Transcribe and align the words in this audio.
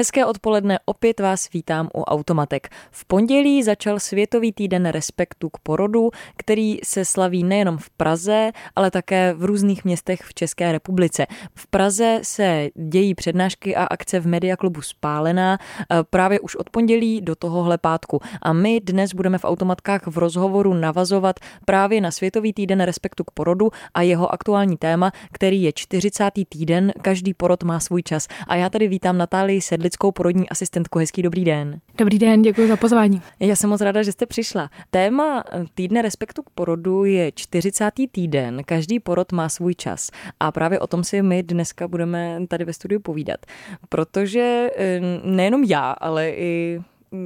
Hezké 0.00 0.26
odpoledne, 0.26 0.78
opět 0.84 1.20
vás 1.20 1.50
vítám 1.52 1.88
u 1.94 2.02
Automatek. 2.02 2.68
V 2.90 3.04
pondělí 3.04 3.62
začal 3.62 4.00
Světový 4.00 4.52
týden 4.52 4.86
respektu 4.86 5.50
k 5.50 5.58
porodu, 5.58 6.10
který 6.36 6.78
se 6.84 7.04
slaví 7.04 7.44
nejenom 7.44 7.78
v 7.78 7.90
Praze, 7.90 8.52
ale 8.76 8.90
také 8.90 9.34
v 9.34 9.44
různých 9.44 9.84
městech 9.84 10.20
v 10.20 10.34
České 10.34 10.72
republice. 10.72 11.26
V 11.54 11.66
Praze 11.66 12.20
se 12.22 12.68
dějí 12.74 13.14
přednášky 13.14 13.76
a 13.76 13.84
akce 13.84 14.20
v 14.20 14.26
Mediaklubu 14.26 14.82
Spálená 14.82 15.58
eh, 15.58 15.96
právě 16.10 16.40
už 16.40 16.56
od 16.56 16.70
pondělí 16.70 17.20
do 17.20 17.34
tohohle 17.34 17.78
pátku. 17.78 18.20
A 18.42 18.52
my 18.52 18.80
dnes 18.80 19.14
budeme 19.14 19.38
v 19.38 19.44
Automatkách 19.44 20.06
v 20.06 20.18
rozhovoru 20.18 20.74
navazovat 20.74 21.40
právě 21.64 22.00
na 22.00 22.10
Světový 22.10 22.52
týden 22.52 22.80
respektu 22.80 23.24
k 23.24 23.30
porodu 23.30 23.70
a 23.94 24.02
jeho 24.02 24.32
aktuální 24.32 24.76
téma, 24.76 25.12
který 25.32 25.62
je 25.62 25.72
40. 25.74 26.30
týden, 26.48 26.92
každý 27.02 27.34
porod 27.34 27.62
má 27.62 27.80
svůj 27.80 28.02
čas. 28.02 28.28
A 28.46 28.56
já 28.56 28.70
tady 28.70 28.88
vítám 28.88 29.18
Natálii 29.18 29.60
Sedli 29.60 29.89
lidskou 29.90 30.12
porodní 30.12 30.48
asistentku. 30.48 30.98
Hezký 30.98 31.22
dobrý 31.22 31.44
den. 31.44 31.80
Dobrý 31.98 32.18
den, 32.18 32.42
děkuji 32.42 32.68
za 32.68 32.76
pozvání. 32.76 33.22
Já 33.40 33.56
jsem 33.56 33.70
moc 33.70 33.80
ráda, 33.80 34.02
že 34.02 34.12
jste 34.12 34.26
přišla. 34.26 34.70
Téma 34.90 35.44
týdne 35.74 36.02
respektu 36.02 36.42
k 36.42 36.50
porodu 36.50 37.04
je 37.04 37.32
40. 37.32 37.90
týden. 38.12 38.62
Každý 38.64 39.00
porod 39.00 39.32
má 39.32 39.48
svůj 39.48 39.74
čas. 39.74 40.10
A 40.40 40.52
právě 40.52 40.78
o 40.78 40.86
tom 40.86 41.04
si 41.04 41.22
my 41.22 41.42
dneska 41.42 41.88
budeme 41.88 42.46
tady 42.48 42.64
ve 42.64 42.72
studiu 42.72 43.00
povídat. 43.00 43.46
Protože 43.88 44.70
eh, 44.76 45.00
nejenom 45.24 45.64
já, 45.64 45.90
ale 45.90 46.30
i 46.30 46.80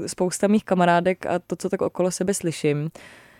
spousta 0.06 0.46
mých 0.48 0.64
kamarádek 0.64 1.26
a 1.26 1.38
to, 1.38 1.56
co 1.56 1.68
tak 1.68 1.82
okolo 1.82 2.10
sebe 2.10 2.34
slyším, 2.34 2.90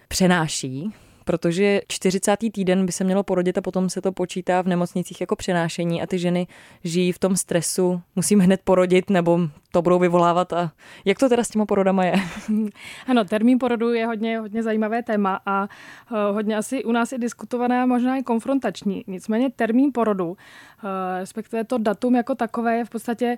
přenáší 0.08 0.92
protože 1.24 1.80
40. 1.88 2.36
týden 2.52 2.86
by 2.86 2.92
se 2.92 3.04
mělo 3.04 3.22
porodit 3.22 3.58
a 3.58 3.60
potom 3.60 3.90
se 3.90 4.02
to 4.02 4.12
počítá 4.12 4.62
v 4.62 4.66
nemocnicích 4.66 5.20
jako 5.20 5.36
přenášení 5.36 6.02
a 6.02 6.06
ty 6.06 6.18
ženy 6.18 6.46
žijí 6.84 7.12
v 7.12 7.18
tom 7.18 7.36
stresu, 7.36 8.00
musím 8.16 8.40
hned 8.40 8.60
porodit 8.64 9.10
nebo 9.10 9.40
to 9.72 9.82
budou 9.82 9.98
vyvolávat 9.98 10.52
a 10.52 10.72
jak 11.04 11.18
to 11.18 11.28
teda 11.28 11.44
s 11.44 11.48
těma 11.48 11.66
porodama 11.66 12.04
je? 12.04 12.14
Ano, 13.06 13.24
termín 13.24 13.58
porodu 13.58 13.92
je 13.92 14.06
hodně, 14.06 14.38
hodně 14.38 14.62
zajímavé 14.62 15.02
téma 15.02 15.40
a 15.46 15.62
uh, 15.62 16.18
hodně 16.34 16.56
asi 16.56 16.84
u 16.84 16.92
nás 16.92 17.12
je 17.12 17.18
diskutované 17.18 17.82
a 17.82 17.86
možná 17.86 18.16
i 18.16 18.22
konfrontační. 18.22 19.04
Nicméně 19.06 19.50
termín 19.50 19.90
porodu, 19.94 20.28
uh, 20.28 20.36
respektive 21.18 21.64
to 21.64 21.78
datum 21.78 22.14
jako 22.14 22.34
takové 22.34 22.76
je 22.76 22.84
v 22.84 22.90
podstatě 22.90 23.36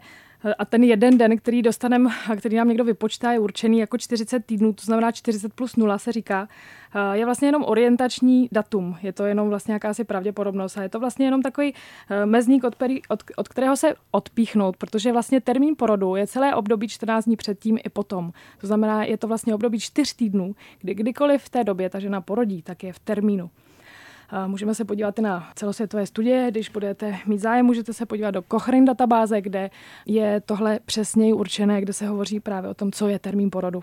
a 0.59 0.65
ten 0.65 0.85
jeden 0.85 1.19
den, 1.19 1.39
který 1.39 1.63
dostaneme 1.63 2.11
a 2.31 2.37
který 2.37 2.57
nám 2.57 2.69
někdo 2.69 2.85
vypočítá, 2.85 3.33
je 3.33 3.39
určený 3.39 3.79
jako 3.79 3.99
40 3.99 4.47
týdnů, 4.47 4.73
to 4.73 4.85
znamená 4.85 5.13
40 5.13 5.53
plus 5.55 5.77
0 5.77 5.99
se 5.99 6.13
říká, 6.13 6.49
je 7.13 7.25
vlastně 7.25 7.49
jenom 7.49 7.65
orientační 7.67 8.49
datum. 8.53 8.97
Je 9.03 9.13
to 9.13 9.25
jenom 9.25 9.49
vlastně 9.49 9.75
jakási 9.75 10.05
pravděpodobnost 10.05 10.79
a 10.79 10.83
je 10.83 10.89
to 10.89 11.01
vlastně 11.01 11.27
jenom 11.27 11.43
takový 11.43 11.75
eh, 12.11 12.27
mezník, 12.27 12.65
od, 12.65 12.77
od, 13.09 13.23
od 13.37 13.49
kterého 13.49 13.77
se 13.77 13.95
odpíchnout, 14.11 14.77
protože 14.77 15.13
vlastně 15.13 15.41
termín 15.41 15.75
porodu 15.77 16.17
je 16.17 16.27
celé 16.27 16.55
období 16.55 16.89
14 16.89 17.25
dní 17.25 17.37
předtím 17.37 17.79
i 17.85 17.89
potom. 17.89 18.33
To 18.61 18.67
znamená, 18.67 19.05
je 19.05 19.17
to 19.17 19.29
vlastně 19.29 19.55
období 19.55 19.81
4 19.81 20.17
týdnů, 20.17 20.55
kdy 20.81 20.95
kdykoliv 20.95 21.43
v 21.43 21.49
té 21.49 21.65
době 21.65 21.91
ta 21.91 21.99
žena 21.99 22.21
porodí, 22.21 22.63
tak 22.63 22.85
je 22.85 22.93
v 22.93 22.99
termínu. 22.99 23.51
Můžeme 24.47 24.75
se 24.75 24.85
podívat 24.85 25.19
na 25.19 25.51
celosvětové 25.55 26.07
studie, 26.07 26.51
když 26.51 26.69
budete 26.69 27.19
mít 27.27 27.39
zájem, 27.39 27.67
můžete 27.67 27.93
se 27.93 28.07
podívat 28.07 28.31
do 28.31 28.43
Cochrane 28.53 28.87
databáze, 28.87 29.41
kde 29.41 29.71
je 30.07 30.41
tohle 30.41 30.79
přesněji 30.85 31.33
určené, 31.33 31.81
kde 31.81 31.93
se 31.93 32.07
hovoří 32.07 32.41
právě 32.41 32.71
o 32.71 32.75
tom, 32.75 32.93
co 32.93 33.09
je 33.09 33.19
termín 33.19 33.51
porodu. 33.51 33.83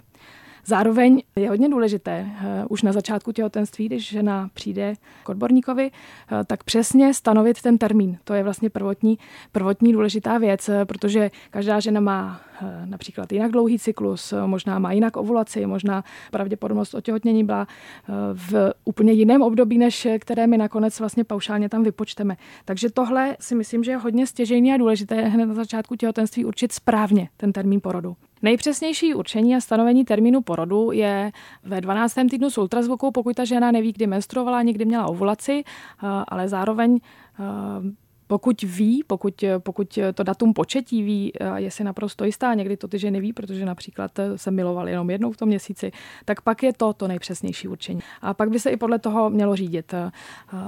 Zároveň 0.65 1.21
je 1.35 1.49
hodně 1.49 1.69
důležité 1.69 2.25
uh, 2.25 2.47
už 2.69 2.81
na 2.81 2.91
začátku 2.91 3.31
těhotenství, 3.31 3.85
když 3.85 4.09
žena 4.09 4.49
přijde 4.53 4.93
k 5.23 5.29
odborníkovi, 5.29 5.91
uh, 5.91 6.37
tak 6.47 6.63
přesně 6.63 7.13
stanovit 7.13 7.61
ten 7.61 7.77
termín. 7.77 8.17
To 8.23 8.33
je 8.33 8.43
vlastně 8.43 8.69
prvotní, 8.69 9.17
prvotní 9.51 9.93
důležitá 9.93 10.37
věc, 10.37 10.69
uh, 10.69 10.75
protože 10.85 11.31
každá 11.49 11.79
žena 11.79 11.99
má 11.99 12.41
například 12.85 13.31
jinak 13.31 13.51
dlouhý 13.51 13.79
cyklus, 13.79 14.33
možná 14.45 14.79
má 14.79 14.91
jinak 14.91 15.17
ovulaci, 15.17 15.65
možná 15.65 16.03
pravděpodobnost 16.31 16.93
otěhotnění 16.93 17.43
byla 17.43 17.67
v 18.33 18.71
úplně 18.85 19.11
jiném 19.11 19.41
období, 19.41 19.77
než 19.77 20.07
které 20.19 20.47
my 20.47 20.57
nakonec 20.57 20.99
vlastně 20.99 21.23
paušálně 21.23 21.69
tam 21.69 21.83
vypočteme. 21.83 22.37
Takže 22.65 22.89
tohle 22.89 23.37
si 23.39 23.55
myslím, 23.55 23.83
že 23.83 23.91
je 23.91 23.97
hodně 23.97 24.27
stěžejný 24.27 24.73
a 24.73 24.77
důležité 24.77 25.21
hned 25.21 25.45
na 25.45 25.53
začátku 25.53 25.95
těhotenství 25.95 26.45
určit 26.45 26.71
správně 26.71 27.29
ten 27.37 27.53
termín 27.53 27.81
porodu. 27.81 28.15
Nejpřesnější 28.43 29.13
určení 29.13 29.55
a 29.55 29.61
stanovení 29.61 30.05
termínu 30.05 30.41
porodu 30.41 30.91
je 30.91 31.31
ve 31.63 31.81
12. 31.81 32.13
týdnu 32.29 32.49
s 32.49 32.57
ultrazvukou, 32.57 33.11
pokud 33.11 33.35
ta 33.35 33.45
žena 33.45 33.71
neví, 33.71 33.91
kdy 33.93 34.07
menstruovala, 34.07 34.61
někdy 34.61 34.85
měla 34.85 35.05
ovulaci, 35.05 35.63
ale 36.27 36.47
zároveň 36.47 36.99
pokud 38.27 38.61
ví, 38.61 39.03
pokud, 39.07 39.43
pokud 39.57 39.99
to 40.13 40.23
datum 40.23 40.53
početí 40.53 41.03
ví, 41.03 41.33
je 41.55 41.71
si 41.71 41.83
naprosto 41.83 42.25
jistá, 42.25 42.53
někdy 42.53 42.77
to 42.77 42.87
ty 42.87 42.99
ženy 42.99 43.21
ví, 43.21 43.33
protože 43.33 43.65
například 43.65 44.11
se 44.35 44.51
milovali 44.51 44.91
jenom 44.91 45.09
jednou 45.09 45.31
v 45.31 45.37
tom 45.37 45.47
měsíci, 45.47 45.91
tak 46.25 46.41
pak 46.41 46.63
je 46.63 46.73
to 46.73 46.93
to 46.93 47.07
nejpřesnější 47.07 47.67
určení. 47.67 47.99
A 48.21 48.33
pak 48.33 48.49
by 48.49 48.59
se 48.59 48.69
i 48.69 48.77
podle 48.77 48.99
toho 48.99 49.29
mělo 49.29 49.55
řídit. 49.55 49.93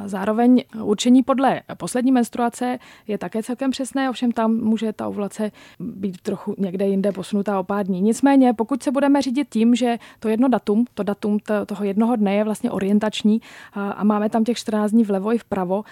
Zároveň 0.06 0.64
určení 0.82 1.24
podle 1.24 1.62
poslední 1.78 2.12
menstruace 2.12 2.80
je 3.08 3.18
také 3.18 3.44
celkem 3.44 3.72
přesné, 3.72 4.10
ovšem 4.10 4.32
tam 4.32 4.54
může 4.56 4.94
ta 4.94 5.08
ovulace 5.08 5.52
být 5.80 6.22
trochu 6.22 6.56
někde 6.58 6.88
jinde 6.88 7.12
posunutá 7.12 7.60
o 7.60 7.64
pár 7.64 7.86
dní. 7.86 8.02
Nicméně, 8.02 8.54
pokud 8.54 8.84
se 8.84 8.92
budeme 8.92 9.22
řídit 9.22 9.48
tím, 9.50 9.76
že 9.76 9.98
to 10.20 10.30
jedno 10.30 10.48
datum, 10.48 10.86
to 10.94 11.04
datum 11.04 11.40
toho 11.66 11.84
jednoho 11.84 12.16
dne 12.16 12.36
je 12.36 12.44
vlastně 12.44 12.72
orientační 12.72 13.42
a 13.74 14.04
máme 14.04 14.30
tam 14.30 14.44
těch 14.44 14.58
14 14.58 14.92
dní 14.92 15.04
vlevo 15.04 15.34
i 15.34 15.38
vpravo, 15.38 15.84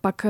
pak 0.00 0.26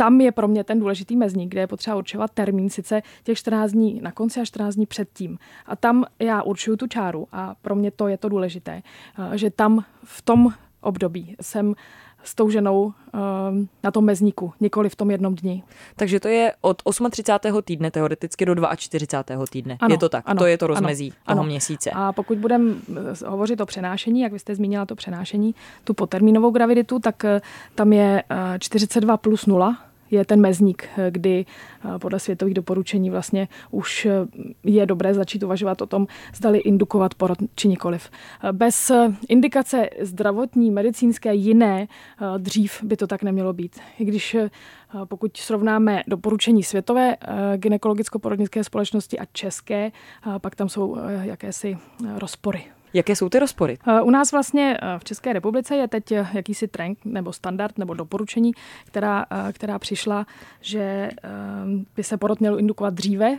tam 0.00 0.20
je 0.20 0.32
pro 0.32 0.48
mě 0.48 0.64
ten 0.64 0.80
důležitý 0.80 1.16
mezník, 1.16 1.50
kde 1.50 1.60
je 1.60 1.66
potřeba 1.66 1.96
určovat 1.96 2.30
termín, 2.30 2.70
sice 2.70 3.02
těch 3.22 3.38
14 3.38 3.70
dní 3.70 4.00
na 4.02 4.12
konci 4.12 4.40
a 4.40 4.44
14 4.44 4.74
dní 4.74 4.86
předtím. 4.86 5.38
A 5.66 5.76
tam 5.76 6.04
já 6.18 6.42
určuju 6.42 6.76
tu 6.76 6.86
čáru 6.86 7.28
a 7.32 7.54
pro 7.62 7.74
mě 7.74 7.90
to 7.90 8.08
je 8.08 8.16
to 8.16 8.28
důležité, 8.28 8.82
eh, 9.32 9.38
že 9.38 9.50
tam 9.50 9.84
v 10.04 10.22
tom 10.22 10.48
období 10.80 11.36
jsem 11.40 11.74
s 12.24 12.34
tou 12.34 12.50
ženou 12.50 12.84
uh, 12.84 12.92
na 13.84 13.90
tom 13.90 14.04
mezníku, 14.04 14.52
nikoli 14.60 14.88
v 14.88 14.96
tom 14.96 15.10
jednom 15.10 15.34
dni. 15.34 15.62
Takže 15.96 16.20
to 16.20 16.28
je 16.28 16.52
od 16.60 16.82
38. 17.10 17.62
týdne 17.62 17.90
teoreticky 17.90 18.44
do 18.44 18.54
42. 18.76 19.46
týdne. 19.46 19.76
Ano, 19.80 19.94
je 19.94 19.98
to 19.98 20.08
tak? 20.08 20.24
Ano, 20.26 20.38
to 20.38 20.46
je 20.46 20.58
to 20.58 20.66
rozmezí 20.66 21.08
ano, 21.08 21.16
toho 21.26 21.40
ano. 21.40 21.48
měsíce. 21.48 21.90
A 21.90 22.12
pokud 22.12 22.38
budeme 22.38 22.74
hovořit 23.26 23.60
o 23.60 23.66
přenášení, 23.66 24.20
jak 24.20 24.32
vy 24.32 24.38
jste 24.38 24.54
zmínila 24.54 24.86
to 24.86 24.94
přenášení, 24.94 25.54
tu 25.84 25.94
potermínovou 25.94 26.50
graviditu, 26.50 26.98
tak 26.98 27.24
tam 27.74 27.92
je 27.92 28.22
42 28.58 29.16
plus 29.16 29.46
0, 29.46 29.76
je 30.10 30.24
ten 30.24 30.40
mezník, 30.40 30.88
kdy 31.10 31.44
eh, 31.44 31.98
podle 31.98 32.20
světových 32.20 32.54
doporučení 32.54 33.10
vlastně 33.10 33.48
už 33.70 34.06
eh, 34.06 34.12
je 34.64 34.86
dobré 34.86 35.14
začít 35.14 35.42
uvažovat 35.42 35.82
o 35.82 35.86
tom, 35.86 36.06
zdali 36.34 36.58
indukovat 36.58 37.14
porod 37.14 37.38
či 37.54 37.68
nikoliv. 37.68 38.10
Eh, 38.44 38.52
bez 38.52 38.92
indikace 39.28 39.88
zdravotní, 40.00 40.70
medicínské, 40.70 41.34
jiné, 41.34 41.88
dřív 42.38 42.82
by 42.82 42.96
to 42.96 43.06
tak 43.06 43.22
nemělo 43.22 43.52
být. 43.52 43.80
I 43.98 44.04
když 44.04 44.36
pokud 45.04 45.36
srovnáme 45.36 46.02
doporučení 46.06 46.62
světové 46.62 47.16
gynekologicko-porodnické 47.56 48.64
společnosti 48.64 49.18
a 49.18 49.24
české, 49.32 49.92
pak 50.40 50.54
tam 50.56 50.68
jsou 50.68 50.96
jakési 51.22 51.78
rozpory 52.18 52.64
Jaké 52.92 53.16
jsou 53.16 53.28
ty 53.28 53.38
rozpory? 53.38 53.78
Eh, 53.86 54.00
u 54.00 54.10
nás 54.10 54.32
vlastně 54.32 54.78
eh, 54.82 54.98
v 54.98 55.04
České 55.04 55.32
republice 55.32 55.76
je 55.76 55.88
teď 55.88 56.12
eh, 56.12 56.26
jakýsi 56.32 56.68
trend 56.68 56.98
nebo 57.04 57.32
standard 57.32 57.78
nebo 57.78 57.94
doporučení, 57.94 58.52
která, 58.84 59.26
která 59.52 59.78
přišla, 59.78 60.26
že 60.60 61.10
by 61.96 62.02
se 62.02 62.16
porod 62.16 62.40
měl 62.40 62.58
indukovat 62.58 62.94
dříve. 62.94 63.38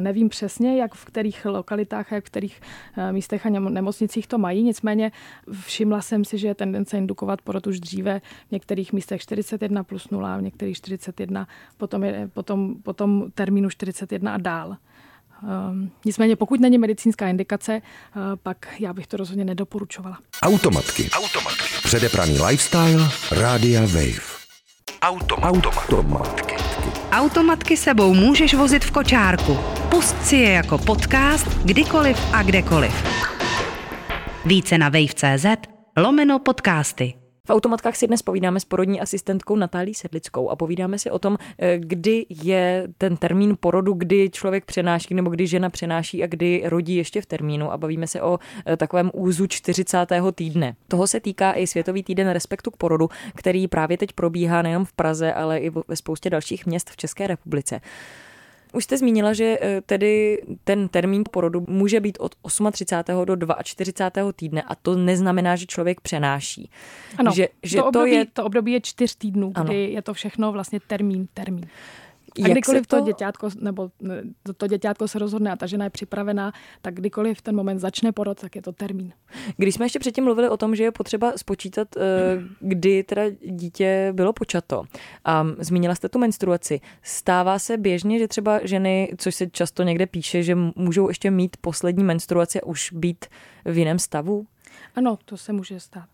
Nevím 0.00 0.28
přesně, 0.28 0.76
jak 0.76 0.94
v 0.94 1.04
kterých 1.04 1.44
lokalitách 1.44 2.12
jak 2.12 2.24
v 2.24 2.26
kterých 2.26 2.60
místech 3.10 3.46
a 3.46 3.48
nemocnicích 3.48 4.26
to 4.26 4.38
mají, 4.38 4.62
nicméně 4.62 5.12
všimla 5.60 6.02
jsem 6.02 6.24
si, 6.24 6.38
že 6.38 6.48
je 6.48 6.54
tendence 6.54 6.98
indukovat 6.98 7.42
porod 7.42 7.66
už 7.66 7.80
dříve 7.80 8.20
v 8.48 8.52
některých 8.52 8.92
místech 8.92 9.20
41 9.20 9.84
plus 9.84 10.10
0, 10.10 10.36
v 10.36 10.42
některých 10.42 10.76
41, 10.76 11.48
potom, 11.76 12.04
je, 12.04 12.30
potom, 12.34 12.74
potom 12.82 13.30
termínu 13.34 13.70
41 13.70 14.34
a 14.34 14.38
dál. 14.38 14.76
Ehm, 15.42 15.90
nicméně 16.04 16.36
pokud 16.36 16.60
není 16.60 16.78
medicínská 16.78 17.28
indikace, 17.28 17.72
eh, 17.72 18.20
pak 18.42 18.66
já 18.78 18.92
bych 18.92 19.06
to 19.06 19.16
rozhodně 19.16 19.44
nedoporučovala. 19.44 20.18
Automatky. 20.42 21.10
Automatky. 21.10 21.64
Předepraný 21.84 22.38
lifestyle. 22.40 23.08
Rádia 23.30 23.80
Wave. 23.80 24.42
Automat. 25.02 25.44
Automatky. 25.54 26.54
Automatky 27.12 27.76
sebou 27.76 28.14
můžeš 28.14 28.54
vozit 28.54 28.84
v 28.84 28.90
kočárku. 28.90 29.58
Pust 29.90 30.26
si 30.26 30.36
je 30.36 30.50
jako 30.52 30.78
podcast 30.78 31.46
kdykoliv 31.64 32.18
a 32.32 32.42
kdekoliv. 32.42 32.92
Více 34.46 34.78
na 34.78 34.88
wave.cz 34.88 35.46
lomeno 35.96 36.38
podcasty. 36.38 37.21
V 37.46 37.50
automatkách 37.50 37.96
si 37.96 38.06
dnes 38.06 38.22
povídáme 38.22 38.60
s 38.60 38.64
porodní 38.64 39.00
asistentkou 39.00 39.56
Natálí 39.56 39.94
Sedlickou 39.94 40.50
a 40.50 40.56
povídáme 40.56 40.98
si 40.98 41.10
o 41.10 41.18
tom, 41.18 41.38
eh, 41.58 41.78
kdy 41.78 42.26
je 42.28 42.88
ten 42.98 43.16
termín 43.16 43.56
porodu, 43.60 43.92
kdy 43.92 44.30
člověk 44.30 44.64
přenáší 44.64 45.14
nebo 45.14 45.30
kdy 45.30 45.46
žena 45.46 45.70
přenáší 45.70 46.22
a 46.22 46.26
kdy 46.26 46.62
rodí 46.64 46.96
ještě 46.96 47.20
v 47.20 47.26
termínu 47.26 47.72
a 47.72 47.76
bavíme 47.76 48.06
se 48.06 48.22
o 48.22 48.38
eh, 48.66 48.76
takovém 48.76 49.10
úzu 49.14 49.46
40. 49.46 50.32
týdne. 50.32 50.76
Toho 50.88 51.06
se 51.06 51.20
týká 51.20 51.52
i 51.52 51.66
Světový 51.66 52.02
týden 52.02 52.28
respektu 52.28 52.70
k 52.70 52.76
porodu, 52.76 53.08
který 53.34 53.68
právě 53.68 53.98
teď 53.98 54.12
probíhá 54.12 54.62
nejen 54.62 54.84
v 54.84 54.92
Praze, 54.92 55.32
ale 55.32 55.58
i 55.58 55.70
ve 55.88 55.96
spoustě 55.96 56.30
dalších 56.30 56.66
měst 56.66 56.90
v 56.90 56.96
České 56.96 57.26
republice. 57.26 57.80
Už 58.72 58.84
jste 58.84 58.98
zmínila, 58.98 59.32
že 59.32 59.58
eh, 59.60 59.80
tedy 59.80 60.42
ten 60.64 60.88
termín 60.88 61.24
porodu 61.30 61.64
může 61.68 62.00
být 62.00 62.18
od 62.20 62.34
38. 62.72 63.24
do 63.24 63.46
42. 63.62 64.32
týdne 64.32 64.62
a 64.62 64.74
to 64.74 64.96
neznamená, 64.96 65.56
že 65.56 65.66
člověk 65.66 66.00
přenáší. 66.00 66.70
Ano, 67.18 67.32
že, 67.34 67.48
že 67.62 67.76
to, 67.76 67.86
období, 67.86 68.10
to, 68.10 68.16
je... 68.16 68.26
to 68.26 68.44
období 68.44 68.72
je 68.72 68.80
čtyř 68.80 69.14
týdnů, 69.14 69.52
ano. 69.54 69.64
kdy 69.64 69.90
je 69.90 70.02
to 70.02 70.14
všechno 70.14 70.52
vlastně 70.52 70.80
termín, 70.86 71.28
termín. 71.34 71.66
A 72.44 72.48
kdykoliv 72.48 72.86
to... 72.86 72.98
to 72.98 73.06
děťátko, 73.06 73.48
nebo 73.60 73.90
to, 74.42 74.52
to 74.52 74.66
děťátko 74.66 75.08
se 75.08 75.18
rozhodne 75.18 75.52
a 75.52 75.56
ta 75.56 75.66
žena 75.66 75.84
je 75.84 75.90
připravená, 75.90 76.52
tak 76.82 76.94
kdykoliv 76.94 77.42
ten 77.42 77.56
moment 77.56 77.78
začne 77.78 78.12
porod, 78.12 78.40
tak 78.40 78.56
je 78.56 78.62
to 78.62 78.72
termín. 78.72 79.12
Když 79.56 79.74
jsme 79.74 79.84
ještě 79.84 79.98
předtím 79.98 80.24
mluvili 80.24 80.48
o 80.48 80.56
tom, 80.56 80.74
že 80.74 80.84
je 80.84 80.92
potřeba 80.92 81.32
spočítat, 81.36 81.88
eh, 81.96 82.00
kdy 82.60 83.02
teda 83.02 83.22
dítě 83.50 84.12
bylo 84.12 84.32
počato 84.32 84.84
a 85.24 85.46
zmínila 85.58 85.94
jste 85.94 86.08
tu 86.08 86.18
menstruaci, 86.18 86.80
stává 87.02 87.58
se 87.58 87.76
běžně, 87.76 88.18
že 88.18 88.28
třeba 88.28 88.60
ženy, 88.64 89.14
což 89.18 89.34
se 89.34 89.46
často 89.50 89.82
někde 89.82 90.06
píše, 90.06 90.42
že 90.42 90.54
můžou 90.76 91.08
ještě 91.08 91.30
mít 91.30 91.56
poslední 91.60 92.04
menstruaci 92.04 92.60
a 92.60 92.66
už 92.66 92.92
být 92.92 93.24
v 93.64 93.78
jiném 93.78 93.98
stavu? 93.98 94.46
Ano, 94.94 95.18
to 95.24 95.36
se 95.36 95.52
může 95.52 95.80
stát. 95.80 96.08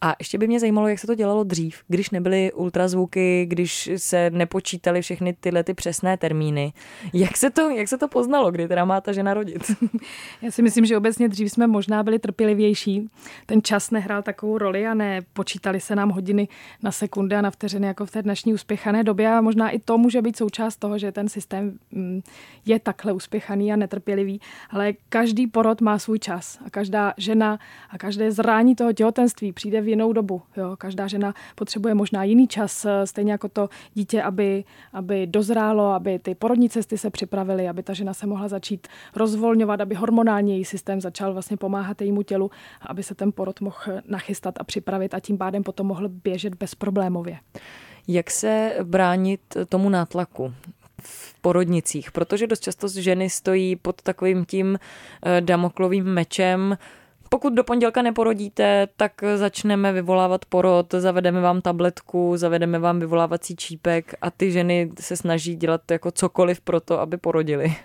A 0.00 0.14
ještě 0.18 0.38
by 0.38 0.46
mě 0.46 0.60
zajímalo, 0.60 0.88
jak 0.88 0.98
se 0.98 1.06
to 1.06 1.14
dělalo 1.14 1.44
dřív, 1.44 1.82
když 1.88 2.10
nebyly 2.10 2.52
ultrazvuky, 2.52 3.46
když 3.46 3.90
se 3.96 4.30
nepočítaly 4.30 5.02
všechny 5.02 5.32
tyhle 5.40 5.64
ty 5.64 5.74
přesné 5.74 6.16
termíny. 6.16 6.72
Jak 7.12 7.36
se 7.36 7.50
to, 7.50 7.70
jak 7.70 7.88
se 7.88 7.98
to 7.98 8.08
poznalo, 8.08 8.50
kdy 8.50 8.68
teda 8.68 8.84
má 8.84 9.00
ta 9.00 9.12
žena 9.12 9.34
rodit? 9.34 9.70
Já 10.42 10.50
si 10.50 10.62
myslím, 10.62 10.86
že 10.86 10.96
obecně 10.96 11.28
dřív 11.28 11.52
jsme 11.52 11.66
možná 11.66 12.02
byli 12.02 12.18
trpělivější. 12.18 13.10
Ten 13.46 13.62
čas 13.62 13.90
nehrál 13.90 14.22
takovou 14.22 14.58
roli 14.58 14.86
a 14.86 14.94
nepočítali 14.94 15.80
se 15.80 15.96
nám 15.96 16.10
hodiny 16.10 16.48
na 16.82 16.92
sekundy 16.92 17.36
a 17.36 17.40
na 17.40 17.50
vteřiny 17.50 17.86
jako 17.86 18.06
v 18.06 18.10
té 18.10 18.22
dnešní 18.22 18.54
uspěchané 18.54 19.04
době 19.04 19.32
a 19.32 19.40
možná 19.40 19.70
i 19.70 19.78
to 19.78 19.98
může 19.98 20.22
být 20.22 20.36
součást 20.36 20.76
toho, 20.76 20.98
že 20.98 21.12
ten 21.12 21.28
systém 21.28 21.78
mm, 21.90 22.20
je 22.66 22.80
takhle 22.80 23.12
uspěchaný 23.12 23.72
a 23.72 23.76
netrpělivý, 23.76 24.40
ale 24.70 24.92
každý 25.08 25.46
porod 25.46 25.80
má 25.80 25.98
svůj 25.98 26.18
čas 26.18 26.58
a 26.66 26.70
každá 26.70 27.14
žena 27.16 27.58
a 27.90 27.98
každé 27.98 28.32
zrání 28.32 28.74
toho 28.74 28.92
těhotenství 28.92 29.52
přijde 29.56 29.80
v 29.80 29.88
jinou 29.88 30.12
dobu. 30.12 30.42
Jo. 30.56 30.76
Každá 30.78 31.06
žena 31.06 31.34
potřebuje 31.54 31.94
možná 31.94 32.24
jiný 32.24 32.48
čas, 32.48 32.84
eh, 32.84 33.06
stejně 33.06 33.32
jako 33.32 33.48
to 33.48 33.68
dítě, 33.94 34.22
aby, 34.22 34.64
aby 34.92 35.26
dozrálo, 35.26 35.92
aby 35.92 36.18
ty 36.18 36.34
porodní 36.34 36.70
cesty 36.70 36.98
se 36.98 37.10
připravily, 37.10 37.68
aby 37.68 37.82
ta 37.82 37.92
žena 37.92 38.14
se 38.14 38.26
mohla 38.26 38.48
začít 38.48 38.88
rozvolňovat, 39.14 39.80
aby 39.80 39.94
hormonální 39.94 40.52
její 40.52 40.64
systém 40.64 41.00
začal 41.00 41.32
vlastně 41.32 41.56
pomáhat 41.56 42.00
jejímu 42.00 42.22
tělu, 42.22 42.50
aby 42.80 43.02
se 43.02 43.14
ten 43.14 43.32
porod 43.32 43.60
mohl 43.60 43.82
nachystat 44.08 44.54
a 44.60 44.64
připravit 44.64 45.14
a 45.14 45.20
tím 45.20 45.38
pádem 45.38 45.62
potom 45.62 45.86
mohl 45.86 46.08
běžet 46.08 46.54
bezproblémově. 46.54 47.38
Jak 48.08 48.30
se 48.30 48.76
bránit 48.82 49.40
tomu 49.68 49.88
nátlaku? 49.88 50.52
v 51.02 51.40
porodnicích, 51.40 52.12
protože 52.12 52.46
dost 52.46 52.60
často 52.60 52.88
ženy 52.88 53.30
stojí 53.30 53.76
pod 53.76 54.02
takovým 54.02 54.44
tím 54.44 54.78
eh, 54.78 55.40
damoklovým 55.40 56.04
mečem, 56.04 56.78
pokud 57.36 57.52
do 57.52 57.64
pondělka 57.64 58.02
neporodíte, 58.02 58.88
tak 58.96 59.12
začneme 59.36 59.92
vyvolávat 59.92 60.44
porod, 60.44 60.94
zavedeme 60.98 61.40
vám 61.40 61.60
tabletku, 61.60 62.36
zavedeme 62.36 62.78
vám 62.78 63.00
vyvolávací 63.00 63.56
čípek 63.56 64.14
a 64.20 64.30
ty 64.30 64.52
ženy 64.52 64.90
se 65.00 65.16
snaží 65.16 65.56
dělat 65.56 65.90
jako 65.90 66.10
cokoliv 66.10 66.60
pro 66.60 66.80
to, 66.80 67.00
aby 67.00 67.16
porodili. 67.16 67.76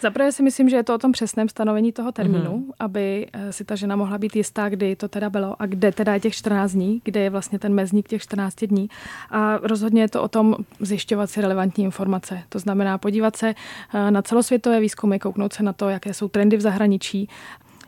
Zaprvé 0.00 0.32
si 0.32 0.42
myslím, 0.42 0.68
že 0.68 0.76
je 0.76 0.84
to 0.84 0.94
o 0.94 0.98
tom 0.98 1.12
přesném 1.12 1.48
stanovení 1.48 1.92
toho 1.92 2.12
termínu, 2.12 2.50
mm-hmm. 2.50 2.72
aby 2.78 3.26
eh, 3.32 3.52
si 3.52 3.64
ta 3.64 3.74
žena 3.74 3.96
mohla 3.96 4.18
být 4.18 4.36
jistá, 4.36 4.68
kdy 4.68 4.96
to 4.96 5.08
teda 5.08 5.30
bylo 5.30 5.62
a 5.62 5.66
kde 5.66 5.92
teda 5.92 6.14
je 6.14 6.20
těch 6.20 6.34
14 6.34 6.72
dní, 6.72 7.00
kde 7.04 7.20
je 7.20 7.30
vlastně 7.30 7.58
ten 7.58 7.74
mezník 7.74 8.08
těch 8.08 8.22
14 8.22 8.64
dní. 8.64 8.88
A 9.30 9.58
rozhodně 9.62 10.02
je 10.02 10.08
to 10.08 10.22
o 10.22 10.28
tom 10.28 10.56
zjišťovat 10.80 11.30
si 11.30 11.40
relevantní 11.40 11.84
informace. 11.84 12.42
To 12.48 12.58
znamená 12.58 12.98
podívat 12.98 13.36
se 13.36 13.48
eh, 13.94 14.10
na 14.10 14.22
celosvětové 14.22 14.80
výzkumy, 14.80 15.18
kouknout 15.18 15.52
se 15.52 15.62
na 15.62 15.72
to, 15.72 15.88
jaké 15.88 16.14
jsou 16.14 16.28
trendy 16.28 16.56
v 16.56 16.60
zahraničí 16.60 17.28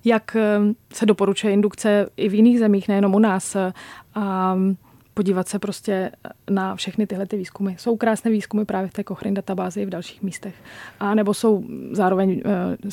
jak 0.04 0.36
eh, 0.36 0.58
se 0.92 1.06
doporučuje 1.06 1.52
indukce 1.52 2.06
i 2.16 2.28
v 2.28 2.34
jiných 2.34 2.58
zemích, 2.58 2.88
nejenom 2.88 3.14
u 3.14 3.18
nás. 3.18 3.56
A 4.14 4.56
podívat 5.14 5.48
se 5.48 5.58
prostě 5.58 6.10
na 6.50 6.76
všechny 6.76 7.06
tyhle 7.06 7.26
ty 7.26 7.36
výzkumy. 7.36 7.74
Jsou 7.78 7.96
krásné 7.96 8.30
výzkumy 8.30 8.64
právě 8.64 8.88
v 8.88 8.92
té 8.92 9.04
Cochrane 9.04 9.34
databázi 9.34 9.80
i 9.80 9.86
v 9.86 9.90
dalších 9.90 10.22
místech. 10.22 10.54
A 11.00 11.14
nebo 11.14 11.34
jsou 11.34 11.64
zároveň 11.92 12.42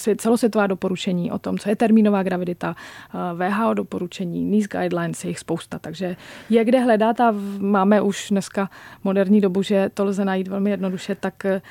eh, 0.08 0.16
celosvětová 0.16 0.68
doporučení 0.68 1.32
o 1.32 1.40
tom, 1.40 1.58
co 1.58 1.70
je 1.70 1.76
termínová 1.76 2.24
gravidita, 2.24 2.76
eh, 2.76 3.50
VHO 3.50 3.74
doporučení, 3.74 4.46
NICE 4.46 4.68
guidelines, 4.68 5.24
je 5.24 5.30
jich 5.30 5.40
spousta. 5.40 5.80
Takže 5.80 6.16
je 6.50 6.66
kde 6.66 6.80
hledat 6.80 7.20
a 7.20 7.36
máme 7.58 8.02
už 8.02 8.30
dneska 8.30 8.70
moderní 9.04 9.42
dobu, 9.42 9.62
že 9.62 9.90
to 9.94 10.06
lze 10.06 10.26
najít 10.26 10.48
velmi 10.48 10.70
jednoduše, 10.70 11.16
tak 11.16 11.46
eh, 11.46 11.62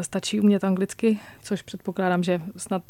stačí 0.00 0.40
umět 0.40 0.64
anglicky, 0.64 1.18
což 1.42 1.62
předpokládám, 1.62 2.22
že 2.22 2.40
snad 2.56 2.82